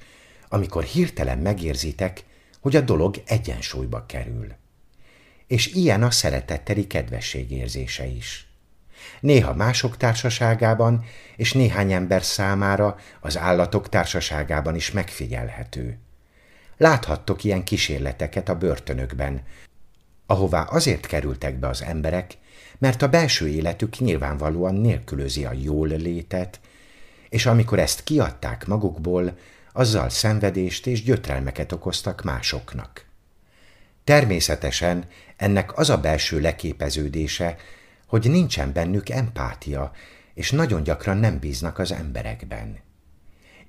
amikor 0.48 0.84
hirtelen 0.84 1.38
megérzitek, 1.38 2.24
hogy 2.60 2.76
a 2.76 2.80
dolog 2.80 3.22
egyensúlyba 3.26 4.06
kerül. 4.06 4.52
És 5.46 5.66
ilyen 5.66 6.02
a 6.02 6.10
szeretetteli 6.10 6.86
kedvesség 6.86 7.50
érzése 7.50 8.06
is. 8.06 8.46
Néha 9.20 9.54
mások 9.54 9.96
társaságában, 9.96 11.04
és 11.36 11.52
néhány 11.52 11.92
ember 11.92 12.22
számára 12.22 12.96
az 13.20 13.38
állatok 13.38 13.88
társaságában 13.88 14.74
is 14.74 14.90
megfigyelhető. 14.90 15.98
Láthattok 16.76 17.44
ilyen 17.44 17.64
kísérleteket 17.64 18.48
a 18.48 18.58
börtönökben, 18.58 19.42
ahová 20.26 20.62
azért 20.62 21.06
kerültek 21.06 21.58
be 21.58 21.68
az 21.68 21.82
emberek, 21.82 22.32
mert 22.78 23.02
a 23.02 23.08
belső 23.08 23.48
életük 23.48 23.98
nyilvánvalóan 23.98 24.74
nélkülözi 24.74 25.44
a 25.44 25.52
jól 25.52 25.88
létet, 25.88 26.60
és 27.28 27.46
amikor 27.46 27.78
ezt 27.78 28.04
kiadták 28.04 28.66
magukból, 28.66 29.36
azzal 29.72 30.08
szenvedést 30.08 30.86
és 30.86 31.02
gyötrelmeket 31.02 31.72
okoztak 31.72 32.22
másoknak. 32.22 33.04
Természetesen 34.04 35.04
ennek 35.36 35.78
az 35.78 35.90
a 35.90 36.00
belső 36.00 36.40
leképeződése, 36.40 37.56
hogy 38.12 38.30
nincsen 38.30 38.72
bennük 38.72 39.08
empátia, 39.08 39.92
és 40.34 40.50
nagyon 40.50 40.82
gyakran 40.82 41.16
nem 41.16 41.38
bíznak 41.38 41.78
az 41.78 41.92
emberekben. 41.92 42.78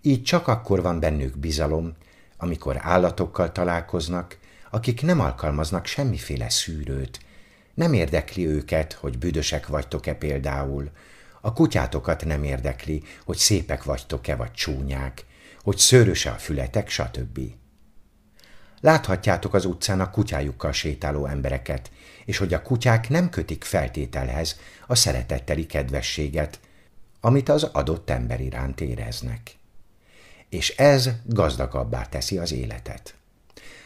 Így 0.01 0.23
csak 0.23 0.47
akkor 0.47 0.82
van 0.82 0.99
bennük 0.99 1.38
bizalom, 1.38 1.93
amikor 2.38 2.77
állatokkal 2.79 3.51
találkoznak, 3.51 4.38
akik 4.69 5.01
nem 5.01 5.19
alkalmaznak 5.19 5.86
semmiféle 5.86 6.49
szűrőt, 6.49 7.19
nem 7.73 7.93
érdekli 7.93 8.47
őket, 8.47 8.93
hogy 8.93 9.17
büdösek 9.17 9.67
vagytok-e 9.67 10.13
például, 10.13 10.91
a 11.41 11.53
kutyátokat 11.53 12.25
nem 12.25 12.43
érdekli, 12.43 13.03
hogy 13.25 13.38
szépek 13.38 13.84
vagytok-e 13.84 14.36
vagy 14.36 14.51
csúnyák, 14.51 15.25
hogy 15.62 15.77
szőröse 15.77 16.29
a 16.29 16.38
fületek, 16.38 16.89
stb. 16.89 17.39
Láthatjátok 18.83 19.53
az 19.53 19.65
utcán 19.65 19.99
a 19.99 20.09
kutyájukkal 20.09 20.71
sétáló 20.71 21.25
embereket, 21.25 21.91
és 22.25 22.37
hogy 22.37 22.53
a 22.53 22.61
kutyák 22.61 23.09
nem 23.09 23.29
kötik 23.29 23.63
feltételhez 23.63 24.59
a 24.87 24.95
szeretetteli 24.95 25.65
kedvességet, 25.65 26.59
amit 27.21 27.49
az 27.49 27.63
adott 27.63 28.09
ember 28.09 28.41
iránt 28.41 28.81
éreznek. 28.81 29.55
És 30.49 30.69
ez 30.69 31.09
gazdagabbá 31.25 32.05
teszi 32.05 32.37
az 32.37 32.51
életet. 32.51 33.15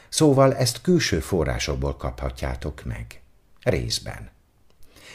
Szóval 0.10 0.56
ezt 0.56 0.82
külső 0.82 1.20
forrásokból 1.20 1.96
kaphatjátok 1.98 2.84
meg. 2.84 3.22
Részben. 3.62 4.30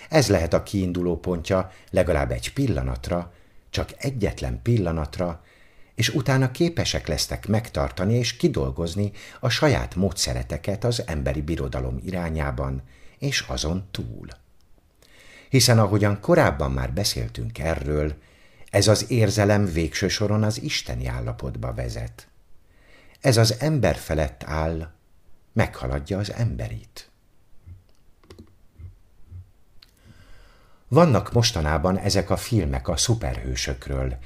Ez 0.08 0.28
lehet 0.28 0.52
a 0.52 0.62
kiinduló 0.62 1.18
pontja 1.18 1.72
legalább 1.90 2.30
egy 2.30 2.52
pillanatra, 2.52 3.32
csak 3.70 3.90
egyetlen 3.96 4.62
pillanatra, 4.62 5.44
és 5.94 6.08
utána 6.08 6.50
képesek 6.50 7.06
lesztek 7.06 7.46
megtartani 7.46 8.14
és 8.14 8.36
kidolgozni 8.36 9.12
a 9.40 9.48
saját 9.48 9.94
módszereteket 9.94 10.84
az 10.84 11.02
emberi 11.06 11.40
birodalom 11.42 12.00
irányában, 12.04 12.82
és 13.18 13.40
azon 13.40 13.88
túl. 13.90 14.28
Hiszen 15.48 15.78
ahogyan 15.78 16.20
korábban 16.20 16.70
már 16.70 16.92
beszéltünk 16.92 17.58
erről, 17.58 18.14
ez 18.70 18.88
az 18.88 19.10
érzelem 19.10 19.64
végső 19.64 20.08
soron 20.08 20.42
az 20.42 20.62
isteni 20.62 21.06
állapotba 21.06 21.74
vezet. 21.74 22.28
Ez 23.20 23.36
az 23.36 23.56
ember 23.58 23.96
felett 23.96 24.42
áll, 24.44 24.90
meghaladja 25.52 26.18
az 26.18 26.32
emberit. 26.32 27.10
Vannak 30.88 31.32
mostanában 31.32 31.98
ezek 31.98 32.30
a 32.30 32.36
filmek 32.36 32.88
a 32.88 32.96
szuperhősökről. 32.96 34.18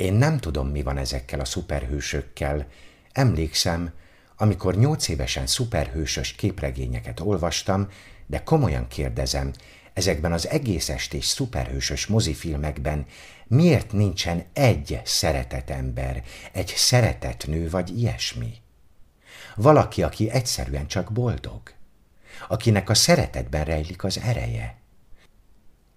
Én 0.00 0.12
nem 0.12 0.38
tudom, 0.38 0.68
mi 0.68 0.82
van 0.82 0.96
ezekkel 0.96 1.40
a 1.40 1.44
szuperhősökkel. 1.44 2.66
Emlékszem, 3.12 3.92
amikor 4.36 4.76
nyolc 4.76 5.08
évesen 5.08 5.46
szuperhősös 5.46 6.32
képregényeket 6.32 7.20
olvastam, 7.20 7.88
de 8.26 8.42
komolyan 8.42 8.88
kérdezem, 8.88 9.52
ezekben 9.92 10.32
az 10.32 10.48
egész 10.48 10.88
estés 10.88 11.24
szuperhősös 11.24 12.06
mozifilmekben 12.06 13.06
miért 13.46 13.92
nincsen 13.92 14.44
egy 14.52 15.00
szeretett 15.04 15.70
ember, 15.70 16.22
egy 16.52 16.72
szeretett 16.76 17.46
nő 17.46 17.70
vagy 17.70 17.98
ilyesmi? 17.98 18.54
Valaki, 19.56 20.02
aki 20.02 20.30
egyszerűen 20.30 20.86
csak 20.86 21.12
boldog, 21.12 21.60
akinek 22.48 22.88
a 22.88 22.94
szeretetben 22.94 23.64
rejlik 23.64 24.04
az 24.04 24.18
ereje, 24.18 24.76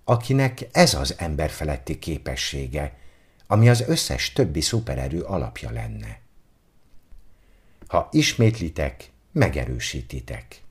akinek 0.04 0.68
ez 0.72 0.94
az 0.94 1.16
ember 1.18 1.50
feletti 1.50 2.00
képessége, 2.00 3.02
ami 3.48 3.70
az 3.70 3.84
összes 3.88 4.34
többi 4.34 4.62
szupererő 4.62 5.22
alapja 5.22 5.72
lenne. 5.72 6.20
Ha 7.88 8.10
ismétlitek, 8.12 9.12
megerősítitek. 9.32 10.62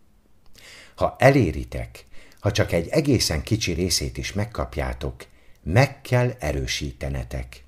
Ha 0.95 1.17
eléritek, 1.19 2.07
ha 2.41 2.53
csak 2.53 2.73
egy 2.73 2.89
egészen 2.89 3.43
kicsi 3.43 3.73
részét 3.73 4.19
is 4.19 4.33
megkapjátok, 4.33 5.27
meg 5.63 6.01
kell 6.01 6.35
erősítenetek. 6.39 7.65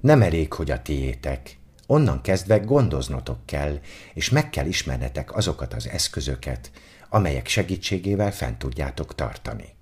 Nem 0.00 0.22
elég, 0.22 0.52
hogy 0.52 0.70
a 0.70 0.82
tiétek, 0.82 1.58
onnan 1.86 2.20
kezdve 2.20 2.58
gondoznotok 2.58 3.46
kell, 3.46 3.80
és 4.14 4.30
meg 4.30 4.50
kell 4.50 4.66
ismernetek 4.66 5.36
azokat 5.36 5.74
az 5.74 5.88
eszközöket, 5.88 6.70
amelyek 7.08 7.46
segítségével 7.46 8.32
fent 8.32 8.58
tudjátok 8.58 9.14
tartani. 9.14 9.75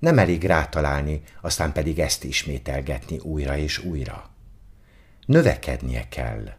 Nem 0.00 0.18
elég 0.18 0.44
rátalálni, 0.44 1.22
aztán 1.40 1.72
pedig 1.72 1.98
ezt 1.98 2.24
ismételgetni 2.24 3.18
újra 3.18 3.56
és 3.56 3.78
újra. 3.78 4.30
Növekednie 5.26 6.08
kell. 6.08 6.52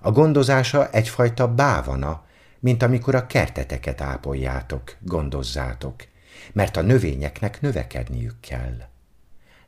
A 0.00 0.10
gondozása 0.10 0.90
egyfajta 0.90 1.54
bávana, 1.54 2.24
mint 2.60 2.82
amikor 2.82 3.14
a 3.14 3.26
kerteteket 3.26 4.00
ápoljátok, 4.00 4.96
gondozzátok, 5.00 6.04
mert 6.52 6.76
a 6.76 6.82
növényeknek 6.82 7.60
növekedniük 7.60 8.40
kell. 8.40 8.76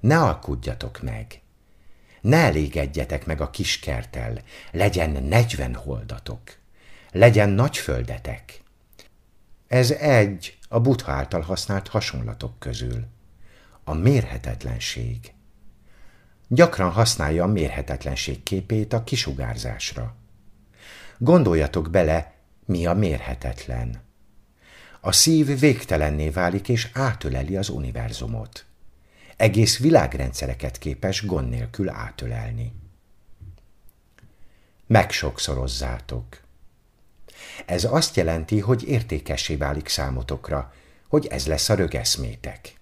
Ne 0.00 0.18
alkudjatok 0.18 1.02
meg! 1.02 1.40
Ne 2.20 2.36
elégedjetek 2.36 3.26
meg 3.26 3.40
a 3.40 3.50
kiskertel, 3.50 4.38
legyen 4.70 5.10
negyven 5.10 5.74
holdatok, 5.74 6.40
legyen 7.12 7.48
nagy 7.48 7.76
földetek. 7.76 8.62
Ez 9.68 9.90
egy 9.90 10.57
a 10.68 10.80
Buddha 10.80 11.12
által 11.12 11.40
használt 11.40 11.88
hasonlatok 11.88 12.58
közül. 12.58 13.04
A 13.84 13.94
mérhetetlenség. 13.94 15.32
Gyakran 16.48 16.90
használja 16.90 17.44
a 17.44 17.46
mérhetetlenség 17.46 18.42
képét 18.42 18.92
a 18.92 19.04
kisugárzásra. 19.04 20.14
Gondoljatok 21.18 21.90
bele, 21.90 22.34
mi 22.64 22.86
a 22.86 22.94
mérhetetlen. 22.94 24.02
A 25.00 25.12
szív 25.12 25.58
végtelenné 25.58 26.28
válik 26.28 26.68
és 26.68 26.90
átöleli 26.92 27.56
az 27.56 27.68
univerzumot. 27.68 28.64
Egész 29.36 29.78
világrendszereket 29.78 30.78
képes 30.78 31.26
gond 31.26 31.48
nélkül 31.48 31.88
átölelni. 31.88 32.72
Megsokszorozzátok. 34.86 36.40
Ez 37.66 37.84
azt 37.84 38.16
jelenti, 38.16 38.60
hogy 38.60 38.88
értékessé 38.88 39.56
válik 39.56 39.88
számotokra, 39.88 40.72
hogy 41.08 41.26
ez 41.26 41.46
lesz 41.46 41.68
a 41.68 41.74
rögeszmétek. 41.74 42.74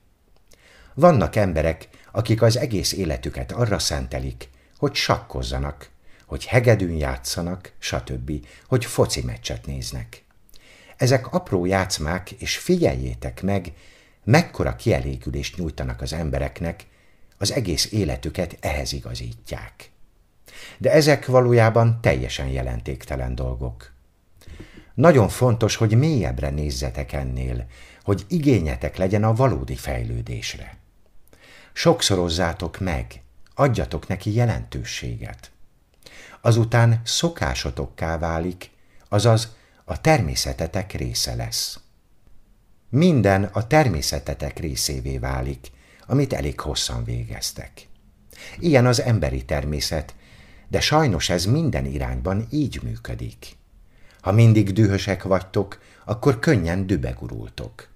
Vannak 0.95 1.37
emberek, 1.37 1.89
akik 2.13 2.43
az 2.43 2.57
egész 2.57 2.93
életüket 2.93 3.53
arra 3.53 3.79
szentelik, 3.79 4.49
hogy 4.77 4.95
sakkozzanak, 4.95 5.91
hogy 6.27 6.45
hegedűn 6.45 6.97
játszanak, 6.97 7.73
stb., 7.79 8.47
hogy 8.67 8.85
foci 8.85 9.23
meccset 9.23 9.67
néznek. 9.67 10.25
Ezek 10.97 11.33
apró 11.33 11.65
játszmák, 11.65 12.31
és 12.31 12.59
figyeljétek 12.59 13.43
meg, 13.43 13.73
mekkora 14.25 14.77
kielégülést 14.77 15.57
nyújtanak 15.57 16.01
az 16.01 16.13
embereknek, 16.13 16.87
az 17.39 17.53
egész 17.53 17.93
életüket 17.93 18.57
ehhez 18.61 18.93
igazítják. 18.93 19.91
De 20.79 20.93
ezek 20.93 21.27
valójában 21.27 22.01
teljesen 22.01 22.49
jelentéktelen 22.49 23.35
dolgok. 23.35 23.93
Nagyon 24.97 25.29
fontos, 25.29 25.77
hogy 25.77 25.99
mélyebbre 25.99 26.51
nézzetek 26.51 27.13
ennél, 27.13 27.67
hogy 28.03 28.25
igényetek 28.29 28.97
legyen 28.97 29.25
a 29.25 29.35
valódi 29.35 29.77
fejlődésre. 29.77 30.77
Sokszorozzátok 31.73 32.79
meg, 32.79 33.23
adjatok 33.55 34.07
neki 34.07 34.35
jelentőséget. 34.35 35.51
Azután 36.41 37.01
szokásotokká 37.05 38.19
válik, 38.19 38.71
azaz 39.09 39.57
a 39.85 40.01
természetetek 40.01 40.93
része 40.93 41.35
lesz. 41.35 41.81
Minden 42.89 43.45
a 43.45 43.67
természetetek 43.67 44.59
részévé 44.59 45.19
válik, 45.19 45.71
amit 46.07 46.33
elég 46.33 46.61
hosszan 46.61 47.05
végeztek. 47.05 47.89
Ilyen 48.59 48.87
az 48.87 49.01
emberi 49.01 49.45
természet, 49.45 50.15
de 50.69 50.81
sajnos 50.81 51.29
ez 51.29 51.45
minden 51.45 51.85
irányban 51.85 52.47
így 52.51 52.83
működik. 52.83 53.56
Ha 54.27 54.33
mindig 54.33 54.73
dühösek 54.73 55.23
vagytok, 55.23 55.79
akkor 56.05 56.39
könnyen 56.39 56.87
dübegurultok. 56.87 57.89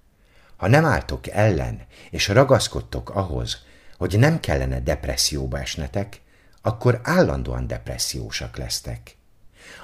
Ha 0.56 0.68
nem 0.68 0.84
álltok 0.84 1.28
ellen, 1.28 1.86
és 2.10 2.28
ragaszkodtok 2.28 3.10
ahhoz, 3.10 3.58
hogy 3.98 4.18
nem 4.18 4.40
kellene 4.40 4.80
depresszióba 4.80 5.58
esnetek, 5.58 6.20
akkor 6.62 7.00
állandóan 7.02 7.66
depressziósak 7.66 8.56
lesztek. 8.56 9.16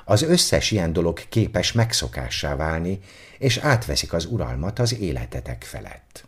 Az 0.05 0.23
összes 0.23 0.71
ilyen 0.71 0.93
dolog 0.93 1.29
képes 1.29 1.73
megszokássá 1.73 2.57
válni, 2.57 3.01
és 3.39 3.57
átveszik 3.57 4.13
az 4.13 4.25
uralmat 4.25 4.79
az 4.79 4.99
életetek 4.99 5.65
felett. 5.65 6.25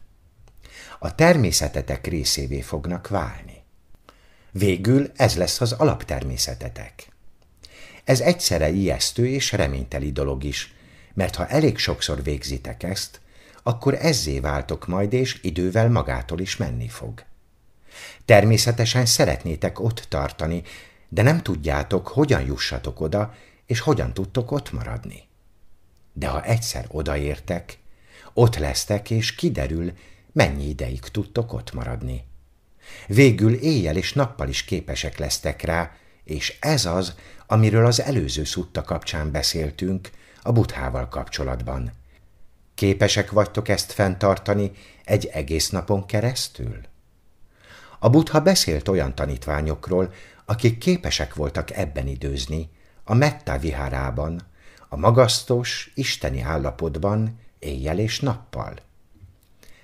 A 0.98 1.14
természetetek 1.14 2.07
részévé 2.07 2.61
fognak 2.61 3.09
válni. 3.09 3.62
Végül 4.50 5.11
ez 5.16 5.37
lesz 5.37 5.61
az 5.61 5.72
alaptermészetetek. 5.72 7.09
Ez 8.09 8.21
egyszerre 8.21 8.71
ijesztő 8.71 9.27
és 9.27 9.53
reményteli 9.53 10.12
dolog 10.12 10.44
is, 10.44 10.75
mert 11.14 11.35
ha 11.35 11.47
elég 11.47 11.79
sokszor 11.79 12.23
végzitek 12.23 12.83
ezt, 12.83 13.21
akkor 13.62 13.94
ezzé 13.94 14.40
váltok 14.40 14.87
majd, 14.87 15.12
és 15.12 15.38
idővel 15.42 15.90
magától 15.90 16.38
is 16.40 16.57
menni 16.57 16.88
fog. 16.88 17.25
Természetesen 18.25 19.07
szeretnétek 19.07 19.81
ott 19.81 20.07
tartani, 20.09 20.62
de 21.09 21.23
nem 21.23 21.42
tudjátok, 21.42 22.09
hogyan 22.09 22.42
jussatok 22.42 23.01
oda, 23.01 23.35
és 23.66 23.81
hogyan 23.81 24.14
tudtok 24.14 24.51
ott 24.51 24.73
maradni. 24.73 25.23
De 26.12 26.29
ha 26.29 26.44
egyszer 26.44 26.87
odaértek, 26.88 27.79
ott 28.33 28.57
lesztek, 28.57 29.11
és 29.11 29.35
kiderül, 29.35 29.92
mennyi 30.33 30.68
ideig 30.68 31.01
tudtok 31.01 31.53
ott 31.53 31.73
maradni. 31.73 32.25
Végül 33.07 33.55
éjjel 33.55 33.97
és 33.97 34.12
nappal 34.12 34.49
is 34.49 34.64
képesek 34.64 35.18
lesztek 35.18 35.62
rá, 35.62 35.97
és 36.28 36.56
ez 36.60 36.84
az, 36.84 37.14
amiről 37.46 37.86
az 37.86 38.00
előző 38.00 38.44
szutta 38.44 38.82
kapcsán 38.82 39.30
beszéltünk, 39.30 40.10
a 40.42 40.52
buthával 40.52 41.08
kapcsolatban. 41.08 41.92
Képesek 42.74 43.30
vagytok 43.30 43.68
ezt 43.68 43.92
fenntartani 43.92 44.72
egy 45.04 45.26
egész 45.26 45.70
napon 45.70 46.06
keresztül? 46.06 46.80
A 47.98 48.08
butha 48.08 48.40
beszélt 48.40 48.88
olyan 48.88 49.14
tanítványokról, 49.14 50.12
akik 50.44 50.78
képesek 50.78 51.34
voltak 51.34 51.70
ebben 51.70 52.06
időzni, 52.06 52.70
a 53.04 53.14
Metta 53.14 53.58
vihárában, 53.58 54.42
a 54.88 54.96
magasztos, 54.96 55.92
isteni 55.94 56.40
állapotban, 56.40 57.40
éjjel 57.58 57.98
és 57.98 58.20
nappal. 58.20 58.74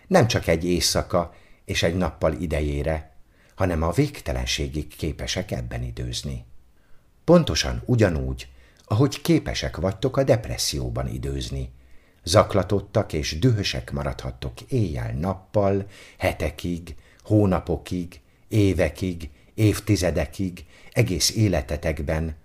Nem 0.06 0.26
csak 0.26 0.46
egy 0.46 0.64
éjszaka 0.64 1.34
és 1.64 1.82
egy 1.82 1.96
nappal 1.96 2.32
idejére, 2.32 3.13
hanem 3.54 3.82
a 3.82 3.92
végtelenségig 3.92 4.96
képesek 4.96 5.50
ebben 5.50 5.82
időzni. 5.82 6.44
Pontosan 7.24 7.82
ugyanúgy, 7.84 8.48
ahogy 8.84 9.20
képesek 9.20 9.76
vagytok 9.76 10.16
a 10.16 10.24
depresszióban 10.24 11.08
időzni. 11.08 11.72
Zaklatottak 12.24 13.12
és 13.12 13.38
dühösek 13.38 13.92
maradhattok 13.92 14.60
éjjel-nappal, 14.60 15.86
hetekig, 16.18 16.94
hónapokig, 17.22 18.20
évekig, 18.48 19.30
évtizedekig, 19.54 20.64
egész 20.92 21.30
életetekben, 21.30 22.36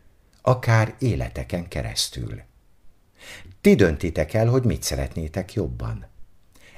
akár 0.42 0.96
életeken 1.00 1.68
keresztül. 1.68 2.42
Ti 3.62 3.76
döntitek 3.76 4.34
el, 4.34 4.48
hogy 4.48 4.64
mit 4.64 4.84
szeretnétek 4.84 5.54
jobban. 5.54 6.08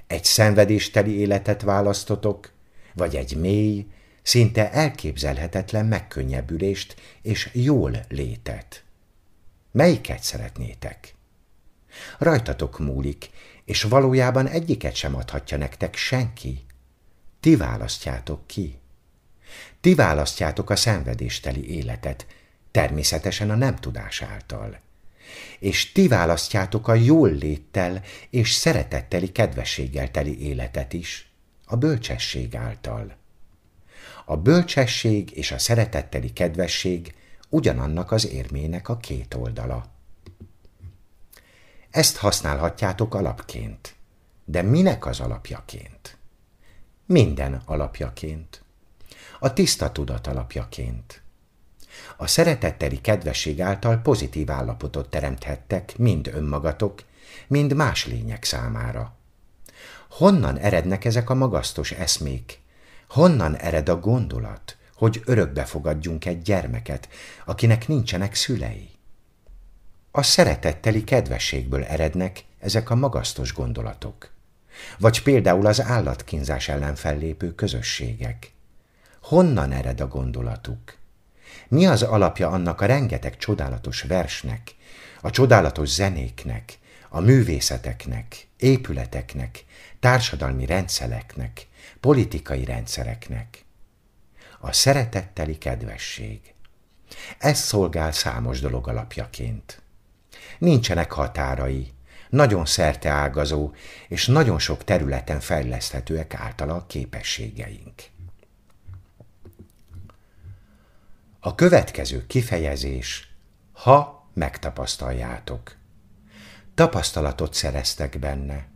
Egy 0.08 0.24
szenvedésteli 0.24 1.12
életet 1.12 1.62
választotok, 1.62 2.52
vagy 2.94 3.16
egy 3.16 3.38
mély, 3.38 3.86
szinte 4.22 4.72
elképzelhetetlen 4.72 5.86
megkönnyebbülést 5.86 6.96
és 7.22 7.50
jól 7.54 8.06
létet. 8.08 8.84
Melyiket 9.72 10.24
szeretnétek? 10.24 11.16
Rajtatok 12.18 12.80
múlik, 12.80 13.30
és 13.66 13.84
valójában 13.84 14.48
egyiket 14.48 14.96
sem 14.96 15.16
adhatja 15.16 15.58
nektek 15.58 15.96
senki. 15.96 16.66
Ti 17.40 17.56
választjátok 17.56 18.48
ki. 18.48 18.80
Ti 19.82 19.96
választjátok 19.96 20.70
a 20.70 20.76
szenvedésteli 20.76 21.76
életet, 21.76 22.26
természetesen 22.72 23.50
a 23.50 23.56
nem 23.56 23.76
tudás 23.76 24.22
által. 24.22 24.80
És 25.60 25.92
ti 25.92 26.08
választjátok 26.08 26.88
a 26.88 26.94
jól 26.94 27.30
léttel 27.30 28.04
és 28.30 28.52
szeretetteli 28.52 29.32
kedvességgel 29.32 30.12
teli 30.12 30.42
életet 30.42 30.94
is, 30.94 31.32
a 31.66 31.76
bölcsesség 31.76 32.56
által. 32.56 33.20
A 34.32 34.38
bölcsesség 34.38 35.38
és 35.38 35.52
a 35.52 35.58
szeretetteli 35.58 36.34
kedvesség 36.34 37.16
ugyanannak 37.50 38.12
az 38.12 38.28
érmének 38.28 38.90
a 38.90 38.98
két 38.98 39.34
oldala. 39.34 39.86
Ezt 41.90 42.18
használhatjátok 42.18 43.16
alapként. 43.16 43.96
De 44.46 44.62
minek 44.62 45.06
az 45.06 45.20
alapjaként? 45.20 46.18
Minden 47.06 47.62
alapjaként. 47.66 48.64
A 49.40 49.54
tiszta 49.54 49.92
tudat 49.92 50.28
alapjaként. 50.28 51.22
A 52.18 52.28
szeretetteli 52.28 53.02
kedvesség 53.02 53.62
által 53.62 53.98
pozitív 53.98 54.52
állapotot 54.52 55.10
teremthettek 55.10 55.98
mind 55.98 56.28
önmagatok, 56.28 57.04
mind 57.48 57.74
más 57.74 58.06
lények 58.06 58.44
számára. 58.44 59.16
Honnan 60.10 60.58
erednek 60.58 61.06
ezek 61.06 61.30
a 61.30 61.36
magasztos 61.36 61.92
eszmék, 61.92 62.61
Honnan 63.12 63.56
ered 63.56 63.90
a 63.90 64.00
gondolat, 64.00 64.78
hogy 64.96 65.22
örökbe 65.26 65.66
fogadjunk 65.66 66.26
egy 66.26 66.42
gyermeket, 66.42 67.10
akinek 67.46 67.88
nincsenek 67.88 68.36
szülei? 68.36 68.90
A 70.12 70.24
szeretetteli 70.24 71.04
kedvességből 71.04 71.84
erednek 71.84 72.44
ezek 72.60 72.90
a 72.90 72.96
magasztos 72.96 73.54
gondolatok. 73.54 74.32
Vagy 75.00 75.24
például 75.24 75.66
az 75.66 75.82
állatkínzás 75.82 76.70
ellen 76.70 76.96
fellépő 76.96 77.56
közösségek. 77.56 78.52
Honnan 79.22 79.72
ered 79.72 80.02
a 80.02 80.08
gondolatuk? 80.08 80.98
Mi 81.68 81.86
az 81.86 82.02
alapja 82.02 82.50
annak 82.50 82.82
a 82.82 82.86
rengeteg 82.86 83.38
csodálatos 83.38 84.02
versnek, 84.02 84.76
a 85.22 85.30
csodálatos 85.30 85.90
zenéknek, 85.90 86.78
a 87.10 87.20
művészeteknek, 87.20 88.48
épületeknek, 88.58 89.66
társadalmi 90.00 90.66
rendszereknek, 90.66 91.70
politikai 92.02 92.66
rendszereknek. 92.66 93.66
A 94.60 94.72
szeretetteli 94.72 95.58
kedvesség. 95.58 96.54
Ez 97.38 97.60
szolgál 97.60 98.12
számos 98.12 98.60
dolog 98.60 98.88
alapjaként. 98.88 99.82
Nincsenek 100.58 101.12
határai, 101.12 101.92
nagyon 102.30 102.66
ágazó 103.04 103.72
és 104.08 104.28
nagyon 104.28 104.60
sok 104.60 104.84
területen 104.84 105.40
fejleszthetőek 105.40 106.34
általa 106.34 106.76
a 106.76 106.86
képességeink. 106.86 108.02
A 111.40 111.56
következő 111.56 112.28
kifejezés, 112.28 113.34
ha 113.72 114.30
megtapasztaljátok. 114.34 115.76
Tapasztalatot 116.76 117.54
szereztek 117.54 118.20
benne, 118.20 118.68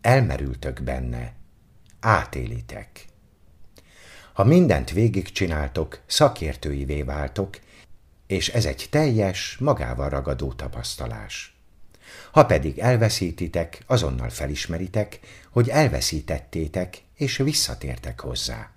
elmerültök 0.00 0.82
benne, 0.82 1.32
átélitek. 2.02 3.04
Ha 4.32 4.44
mindent 4.44 4.90
végigcsináltok, 4.90 6.00
szakértőivé 6.06 7.02
váltok, 7.02 7.58
és 8.26 8.48
ez 8.48 8.64
egy 8.64 8.86
teljes, 8.90 9.56
magával 9.60 10.08
ragadó 10.08 10.52
tapasztalás. 10.52 11.56
Ha 12.30 12.46
pedig 12.46 12.78
elveszítitek, 12.78 13.82
azonnal 13.86 14.28
felismeritek, 14.28 15.18
hogy 15.50 15.68
elveszítettétek, 15.68 17.02
és 17.14 17.36
visszatértek 17.36 18.20
hozzá. 18.20 18.70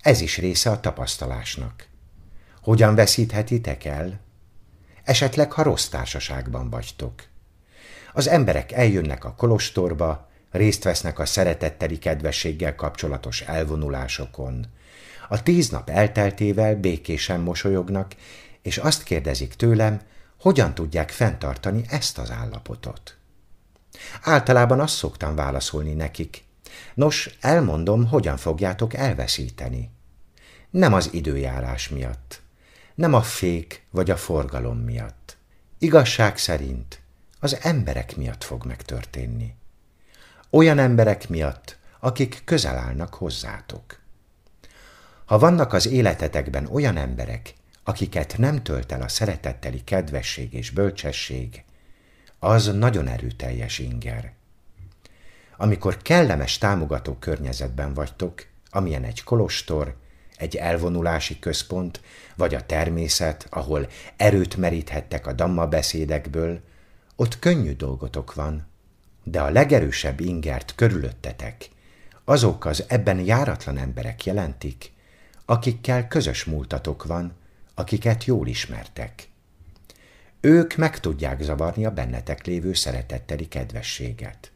Ez 0.00 0.20
is 0.20 0.38
része 0.38 0.70
a 0.70 0.80
tapasztalásnak. 0.80 1.86
Hogyan 2.60 2.94
veszíthetitek 2.94 3.84
el? 3.84 4.20
Esetleg, 5.04 5.52
ha 5.52 5.62
rossz 5.62 5.88
társaságban 5.88 6.70
vagytok. 6.70 7.24
Az 8.12 8.28
emberek 8.28 8.72
eljönnek 8.72 9.24
a 9.24 9.34
kolostorba, 9.34 10.30
részt 10.52 10.84
vesznek 10.84 11.18
a 11.18 11.26
szeretetteli 11.26 11.98
kedvességgel 11.98 12.74
kapcsolatos 12.74 13.40
elvonulásokon. 13.40 14.66
A 15.28 15.42
tíz 15.42 15.68
nap 15.68 15.90
elteltével 15.90 16.76
békésen 16.76 17.40
mosolyognak, 17.40 18.14
és 18.62 18.78
azt 18.78 19.02
kérdezik 19.02 19.54
tőlem, 19.54 20.00
hogyan 20.40 20.74
tudják 20.74 21.10
fenntartani 21.10 21.84
ezt 21.88 22.18
az 22.18 22.30
állapotot. 22.30 23.16
Általában 24.22 24.80
azt 24.80 24.94
szoktam 24.94 25.34
válaszolni 25.34 25.92
nekik. 25.92 26.44
Nos, 26.94 27.36
elmondom, 27.40 28.08
hogyan 28.08 28.36
fogjátok 28.36 28.94
elveszíteni. 28.94 29.90
Nem 30.70 30.92
az 30.92 31.08
időjárás 31.12 31.88
miatt, 31.88 32.42
nem 32.94 33.14
a 33.14 33.22
fék 33.22 33.86
vagy 33.90 34.10
a 34.10 34.16
forgalom 34.16 34.78
miatt. 34.78 35.36
Igazság 35.78 36.38
szerint 36.38 37.00
az 37.40 37.58
emberek 37.60 38.16
miatt 38.16 38.44
fog 38.44 38.64
megtörténni. 38.64 39.54
Olyan 40.54 40.78
emberek 40.78 41.28
miatt, 41.28 41.78
akik 42.00 42.42
közel 42.44 42.76
állnak 42.76 43.14
hozzátok. 43.14 44.00
Ha 45.24 45.38
vannak 45.38 45.72
az 45.72 45.86
életetekben 45.86 46.66
olyan 46.66 46.96
emberek, 46.96 47.54
akiket 47.84 48.38
nem 48.38 48.62
tölt 48.62 48.92
el 48.92 49.02
a 49.02 49.08
szeretetteli 49.08 49.84
kedvesség 49.84 50.52
és 50.52 50.70
bölcsesség, 50.70 51.64
az 52.38 52.66
nagyon 52.66 53.08
erőteljes 53.08 53.78
inger. 53.78 54.32
Amikor 55.56 55.96
kellemes 55.96 56.58
támogató 56.58 57.14
környezetben 57.14 57.94
vagytok, 57.94 58.46
amilyen 58.70 59.04
egy 59.04 59.24
kolostor, 59.24 59.96
egy 60.36 60.56
elvonulási 60.56 61.38
központ, 61.38 62.00
vagy 62.36 62.54
a 62.54 62.66
természet, 62.66 63.46
ahol 63.50 63.88
erőt 64.16 64.56
meríthettek 64.56 65.26
a 65.26 65.32
damma 65.32 65.66
beszédekből, 65.66 66.60
ott 67.16 67.38
könnyű 67.38 67.76
dolgotok 67.76 68.34
van, 68.34 68.70
de 69.22 69.40
a 69.40 69.50
legerősebb 69.50 70.20
ingert 70.20 70.74
körülöttetek, 70.74 71.68
azok 72.24 72.64
az 72.64 72.84
ebben 72.88 73.18
járatlan 73.18 73.78
emberek 73.78 74.24
jelentik, 74.24 74.92
akikkel 75.44 76.08
közös 76.08 76.44
múltatok 76.44 77.04
van, 77.04 77.32
akiket 77.74 78.24
jól 78.24 78.46
ismertek. 78.46 79.28
Ők 80.40 80.76
meg 80.76 81.00
tudják 81.00 81.42
zavarni 81.42 81.84
a 81.84 81.90
bennetek 81.90 82.46
lévő 82.46 82.72
szeretetteli 82.72 83.48
kedvességet. 83.48 84.52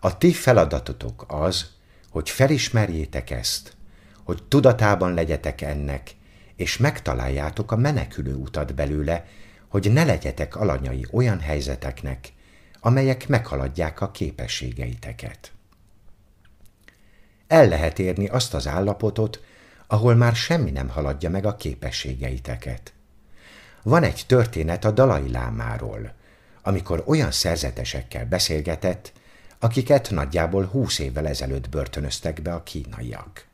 A 0.00 0.18
ti 0.18 0.32
feladatotok 0.32 1.24
az, 1.28 1.70
hogy 2.10 2.30
felismerjétek 2.30 3.30
ezt, 3.30 3.76
hogy 4.24 4.42
tudatában 4.48 5.14
legyetek 5.14 5.60
ennek, 5.60 6.10
és 6.56 6.76
megtaláljátok 6.76 7.72
a 7.72 7.76
menekülő 7.76 8.34
utat 8.34 8.74
belőle, 8.74 9.26
hogy 9.68 9.92
ne 9.92 10.04
legyetek 10.04 10.56
alanyai 10.56 11.06
olyan 11.10 11.40
helyzeteknek, 11.40 12.32
amelyek 12.84 13.28
meghaladják 13.28 14.00
a 14.00 14.10
képességeiteket. 14.10 15.52
El 17.46 17.68
lehet 17.68 17.98
érni 17.98 18.26
azt 18.26 18.54
az 18.54 18.66
állapotot, 18.66 19.40
ahol 19.86 20.14
már 20.14 20.34
semmi 20.34 20.70
nem 20.70 20.88
haladja 20.88 21.30
meg 21.30 21.46
a 21.46 21.56
képességeiteket. 21.56 22.92
Van 23.82 24.02
egy 24.02 24.24
történet 24.26 24.84
a 24.84 24.90
Dalai 24.90 25.30
Lámáról, 25.30 26.12
amikor 26.62 27.02
olyan 27.06 27.30
szerzetesekkel 27.30 28.26
beszélgetett, 28.26 29.12
akiket 29.58 30.10
nagyjából 30.10 30.64
húsz 30.64 30.98
évvel 30.98 31.26
ezelőtt 31.26 31.68
börtönöztek 31.68 32.42
be 32.42 32.54
a 32.54 32.62
kínaiak. 32.62 33.46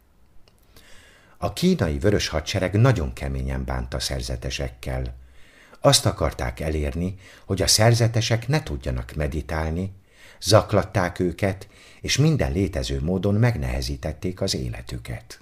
A 1.36 1.52
kínai 1.52 1.98
vörös 1.98 2.28
hadsereg 2.28 2.74
nagyon 2.74 3.12
keményen 3.12 3.64
bánta 3.64 4.00
szerzetesekkel. 4.00 5.14
Azt 5.80 6.06
akarták 6.06 6.60
elérni, 6.60 7.14
hogy 7.44 7.62
a 7.62 7.66
szerzetesek 7.66 8.48
ne 8.48 8.62
tudjanak 8.62 9.14
meditálni, 9.14 9.92
zaklatták 10.40 11.18
őket, 11.18 11.68
és 12.00 12.16
minden 12.16 12.52
létező 12.52 13.00
módon 13.00 13.34
megnehezítették 13.34 14.40
az 14.40 14.54
életüket. 14.54 15.40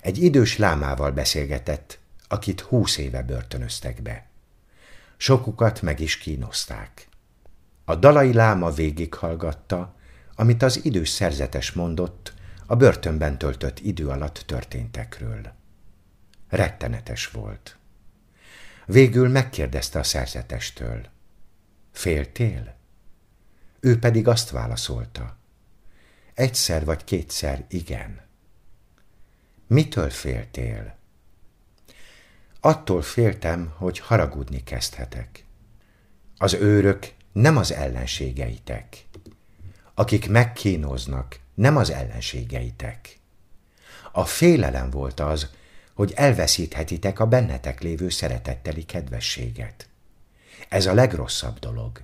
Egy 0.00 0.22
idős 0.22 0.58
lámával 0.58 1.10
beszélgetett, 1.10 1.98
akit 2.28 2.60
húsz 2.60 2.96
éve 2.96 3.22
börtönöztek 3.22 4.02
be. 4.02 4.26
Sokukat 5.16 5.82
meg 5.82 6.00
is 6.00 6.18
kínozták. 6.18 7.08
A 7.84 7.94
dalai 7.94 8.32
láma 8.32 8.70
végighallgatta, 8.70 9.94
amit 10.34 10.62
az 10.62 10.84
idős 10.84 11.08
szerzetes 11.08 11.72
mondott 11.72 12.32
a 12.66 12.74
börtönben 12.76 13.38
töltött 13.38 13.78
idő 13.80 14.08
alatt 14.08 14.42
történtekről. 14.46 15.52
Rettenetes 16.48 17.26
volt. 17.26 17.75
Végül 18.86 19.28
megkérdezte 19.28 19.98
a 19.98 20.02
szerzetestől. 20.02 21.06
Féltél? 21.92 22.76
Ő 23.80 23.98
pedig 23.98 24.28
azt 24.28 24.50
válaszolta. 24.50 25.36
Egyszer 26.34 26.84
vagy 26.84 27.04
kétszer 27.04 27.64
igen. 27.68 28.20
Mitől 29.66 30.10
féltél? 30.10 30.96
Attól 32.60 33.02
féltem, 33.02 33.72
hogy 33.76 33.98
haragudni 33.98 34.62
kezdhetek. 34.62 35.44
Az 36.36 36.52
őrök 36.54 37.12
nem 37.32 37.56
az 37.56 37.72
ellenségeitek. 37.72 39.06
Akik 39.94 40.28
megkínoznak, 40.28 41.40
nem 41.54 41.76
az 41.76 41.90
ellenségeitek. 41.90 43.18
A 44.12 44.24
félelem 44.24 44.90
volt 44.90 45.20
az, 45.20 45.50
hogy 45.96 46.12
elveszíthetitek 46.16 47.20
a 47.20 47.26
bennetek 47.26 47.80
lévő 47.80 48.08
szeretetteli 48.08 48.84
kedvességet. 48.84 49.88
Ez 50.68 50.86
a 50.86 50.94
legrosszabb 50.94 51.58
dolog. 51.58 52.02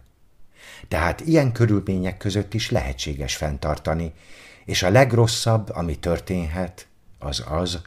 Tehát 0.88 1.20
ilyen 1.20 1.52
körülmények 1.52 2.16
között 2.16 2.54
is 2.54 2.70
lehetséges 2.70 3.36
fenntartani, 3.36 4.12
és 4.64 4.82
a 4.82 4.90
legrosszabb, 4.90 5.70
ami 5.74 5.98
történhet, 5.98 6.86
az 7.18 7.44
az, 7.48 7.80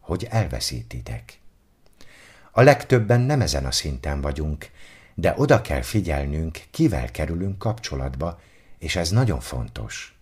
hogy 0.00 0.26
elveszítitek. 0.30 1.38
A 2.50 2.62
legtöbben 2.62 3.20
nem 3.20 3.40
ezen 3.40 3.66
a 3.66 3.70
szinten 3.70 4.20
vagyunk, 4.20 4.70
de 5.14 5.34
oda 5.36 5.60
kell 5.60 5.82
figyelnünk, 5.82 6.60
kivel 6.70 7.10
kerülünk 7.10 7.58
kapcsolatba, 7.58 8.40
és 8.78 8.96
ez 8.96 9.10
nagyon 9.10 9.40
fontos. 9.40 10.18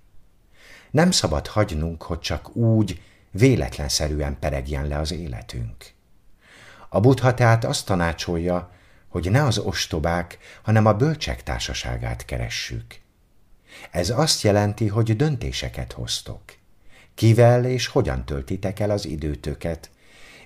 Nem 0.91 1.11
szabad 1.11 1.47
hagynunk, 1.47 2.03
hogy 2.03 2.21
csak 2.21 2.57
úgy, 2.57 3.03
véletlenszerűen 3.31 4.39
peregjen 4.39 4.87
le 4.87 4.99
az 4.99 5.13
életünk. 5.13 5.93
A 6.89 7.01
buddha 7.01 7.35
tehát 7.35 7.65
azt 7.65 7.87
tanácsolja, 7.87 8.71
hogy 9.09 9.31
ne 9.31 9.43
az 9.43 9.59
ostobák, 9.59 10.39
hanem 10.63 10.87
a 10.87 10.95
bölcsek 10.95 11.43
társaságát 11.43 12.25
keressük. 12.25 13.01
Ez 13.91 14.11
azt 14.11 14.43
jelenti, 14.43 14.89
hogy 14.89 15.17
döntéseket 15.17 15.93
hoztok. 15.93 16.43
Kivel 17.15 17.65
és 17.65 17.87
hogyan 17.87 18.25
töltitek 18.25 18.81
el 18.81 18.91
az 18.91 19.07
időtöket, 19.07 19.91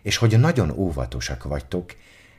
és 0.02 0.16
hogy 0.16 0.38
nagyon 0.38 0.70
óvatosak 0.70 1.42
vagytok, 1.42 1.94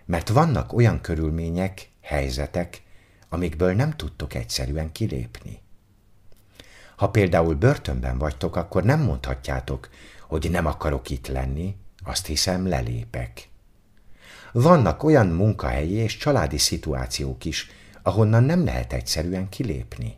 mert 0.05 0.29
vannak 0.29 0.73
olyan 0.73 1.01
körülmények, 1.01 1.89
helyzetek, 2.01 2.81
amikből 3.29 3.73
nem 3.73 3.91
tudtok 3.91 4.33
egyszerűen 4.33 4.91
kilépni. 4.91 5.61
Ha 6.95 7.09
például 7.09 7.55
börtönben 7.55 8.17
vagytok, 8.17 8.55
akkor 8.55 8.83
nem 8.83 9.01
mondhatjátok, 9.01 9.89
hogy 10.33 10.51
nem 10.51 10.65
akarok 10.65 11.09
itt 11.09 11.27
lenni, 11.27 11.75
azt 12.03 12.25
hiszem 12.25 12.67
lelépek. 12.67 13.49
Vannak 14.51 15.03
olyan 15.03 15.27
munkahelyi 15.27 15.93
és 15.93 16.17
családi 16.17 16.57
szituációk 16.57 17.45
is, 17.45 17.69
ahonnan 18.03 18.43
nem 18.43 18.63
lehet 18.63 18.93
egyszerűen 18.93 19.49
kilépni. 19.49 20.17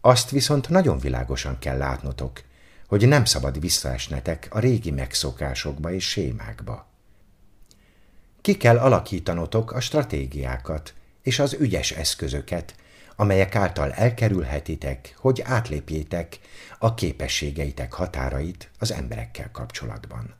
Azt 0.00 0.30
viszont 0.30 0.68
nagyon 0.68 0.98
világosan 0.98 1.58
kell 1.58 1.76
látnotok, 1.76 2.42
hogy 2.86 3.08
nem 3.08 3.24
szabad 3.24 3.60
visszaesnetek 3.60 4.48
a 4.50 4.58
régi 4.58 4.90
megszokásokba 4.90 5.92
és 5.92 6.08
sémákba. 6.08 6.86
Ki 8.40 8.56
kell 8.56 8.78
alakítanotok 8.78 9.72
a 9.72 9.80
stratégiákat 9.80 10.94
és 11.22 11.38
az 11.38 11.56
ügyes 11.60 11.90
eszközöket, 11.90 12.74
amelyek 13.20 13.54
által 13.54 13.92
elkerülhetitek, 13.92 15.14
hogy 15.16 15.42
átlépjétek 15.44 16.38
a 16.78 16.94
képességeitek 16.94 17.92
határait 17.92 18.70
az 18.78 18.92
emberekkel 18.92 19.50
kapcsolatban. 19.50 20.34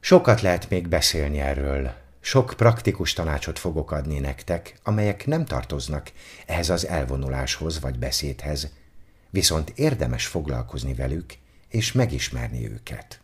Sokat 0.00 0.40
lehet 0.40 0.70
még 0.70 0.88
beszélni 0.88 1.40
erről, 1.40 1.92
sok 2.20 2.54
praktikus 2.56 3.12
tanácsot 3.12 3.58
fogok 3.58 3.90
adni 3.90 4.18
nektek, 4.18 4.74
amelyek 4.82 5.26
nem 5.26 5.44
tartoznak 5.44 6.12
ehhez 6.46 6.70
az 6.70 6.86
elvonuláshoz 6.86 7.80
vagy 7.80 7.98
beszédhez, 7.98 8.72
viszont 9.30 9.72
érdemes 9.74 10.26
foglalkozni 10.26 10.94
velük 10.94 11.34
és 11.68 11.92
megismerni 11.92 12.70
őket. 12.70 13.20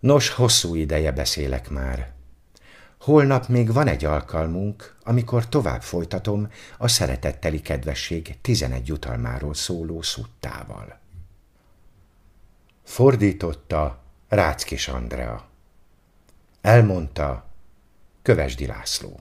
Nos, 0.00 0.28
hosszú 0.28 0.74
ideje 0.74 1.12
beszélek 1.12 1.68
már. 1.68 2.16
Holnap 3.00 3.46
még 3.46 3.72
van 3.72 3.86
egy 3.86 4.04
alkalmunk, 4.04 4.96
amikor 5.02 5.48
tovább 5.48 5.82
folytatom 5.82 6.48
a 6.78 6.88
szeretetteli 6.88 7.60
kedvesség 7.60 8.38
11 8.40 8.86
jutalmáról 8.88 9.54
szóló 9.54 10.02
szuttával. 10.02 10.98
Fordította 12.84 14.02
Ráckis 14.28 14.88
Andrea. 14.88 15.46
Elmondta 16.60 17.44
Kövesdi 18.22 18.66
László. 18.66 19.20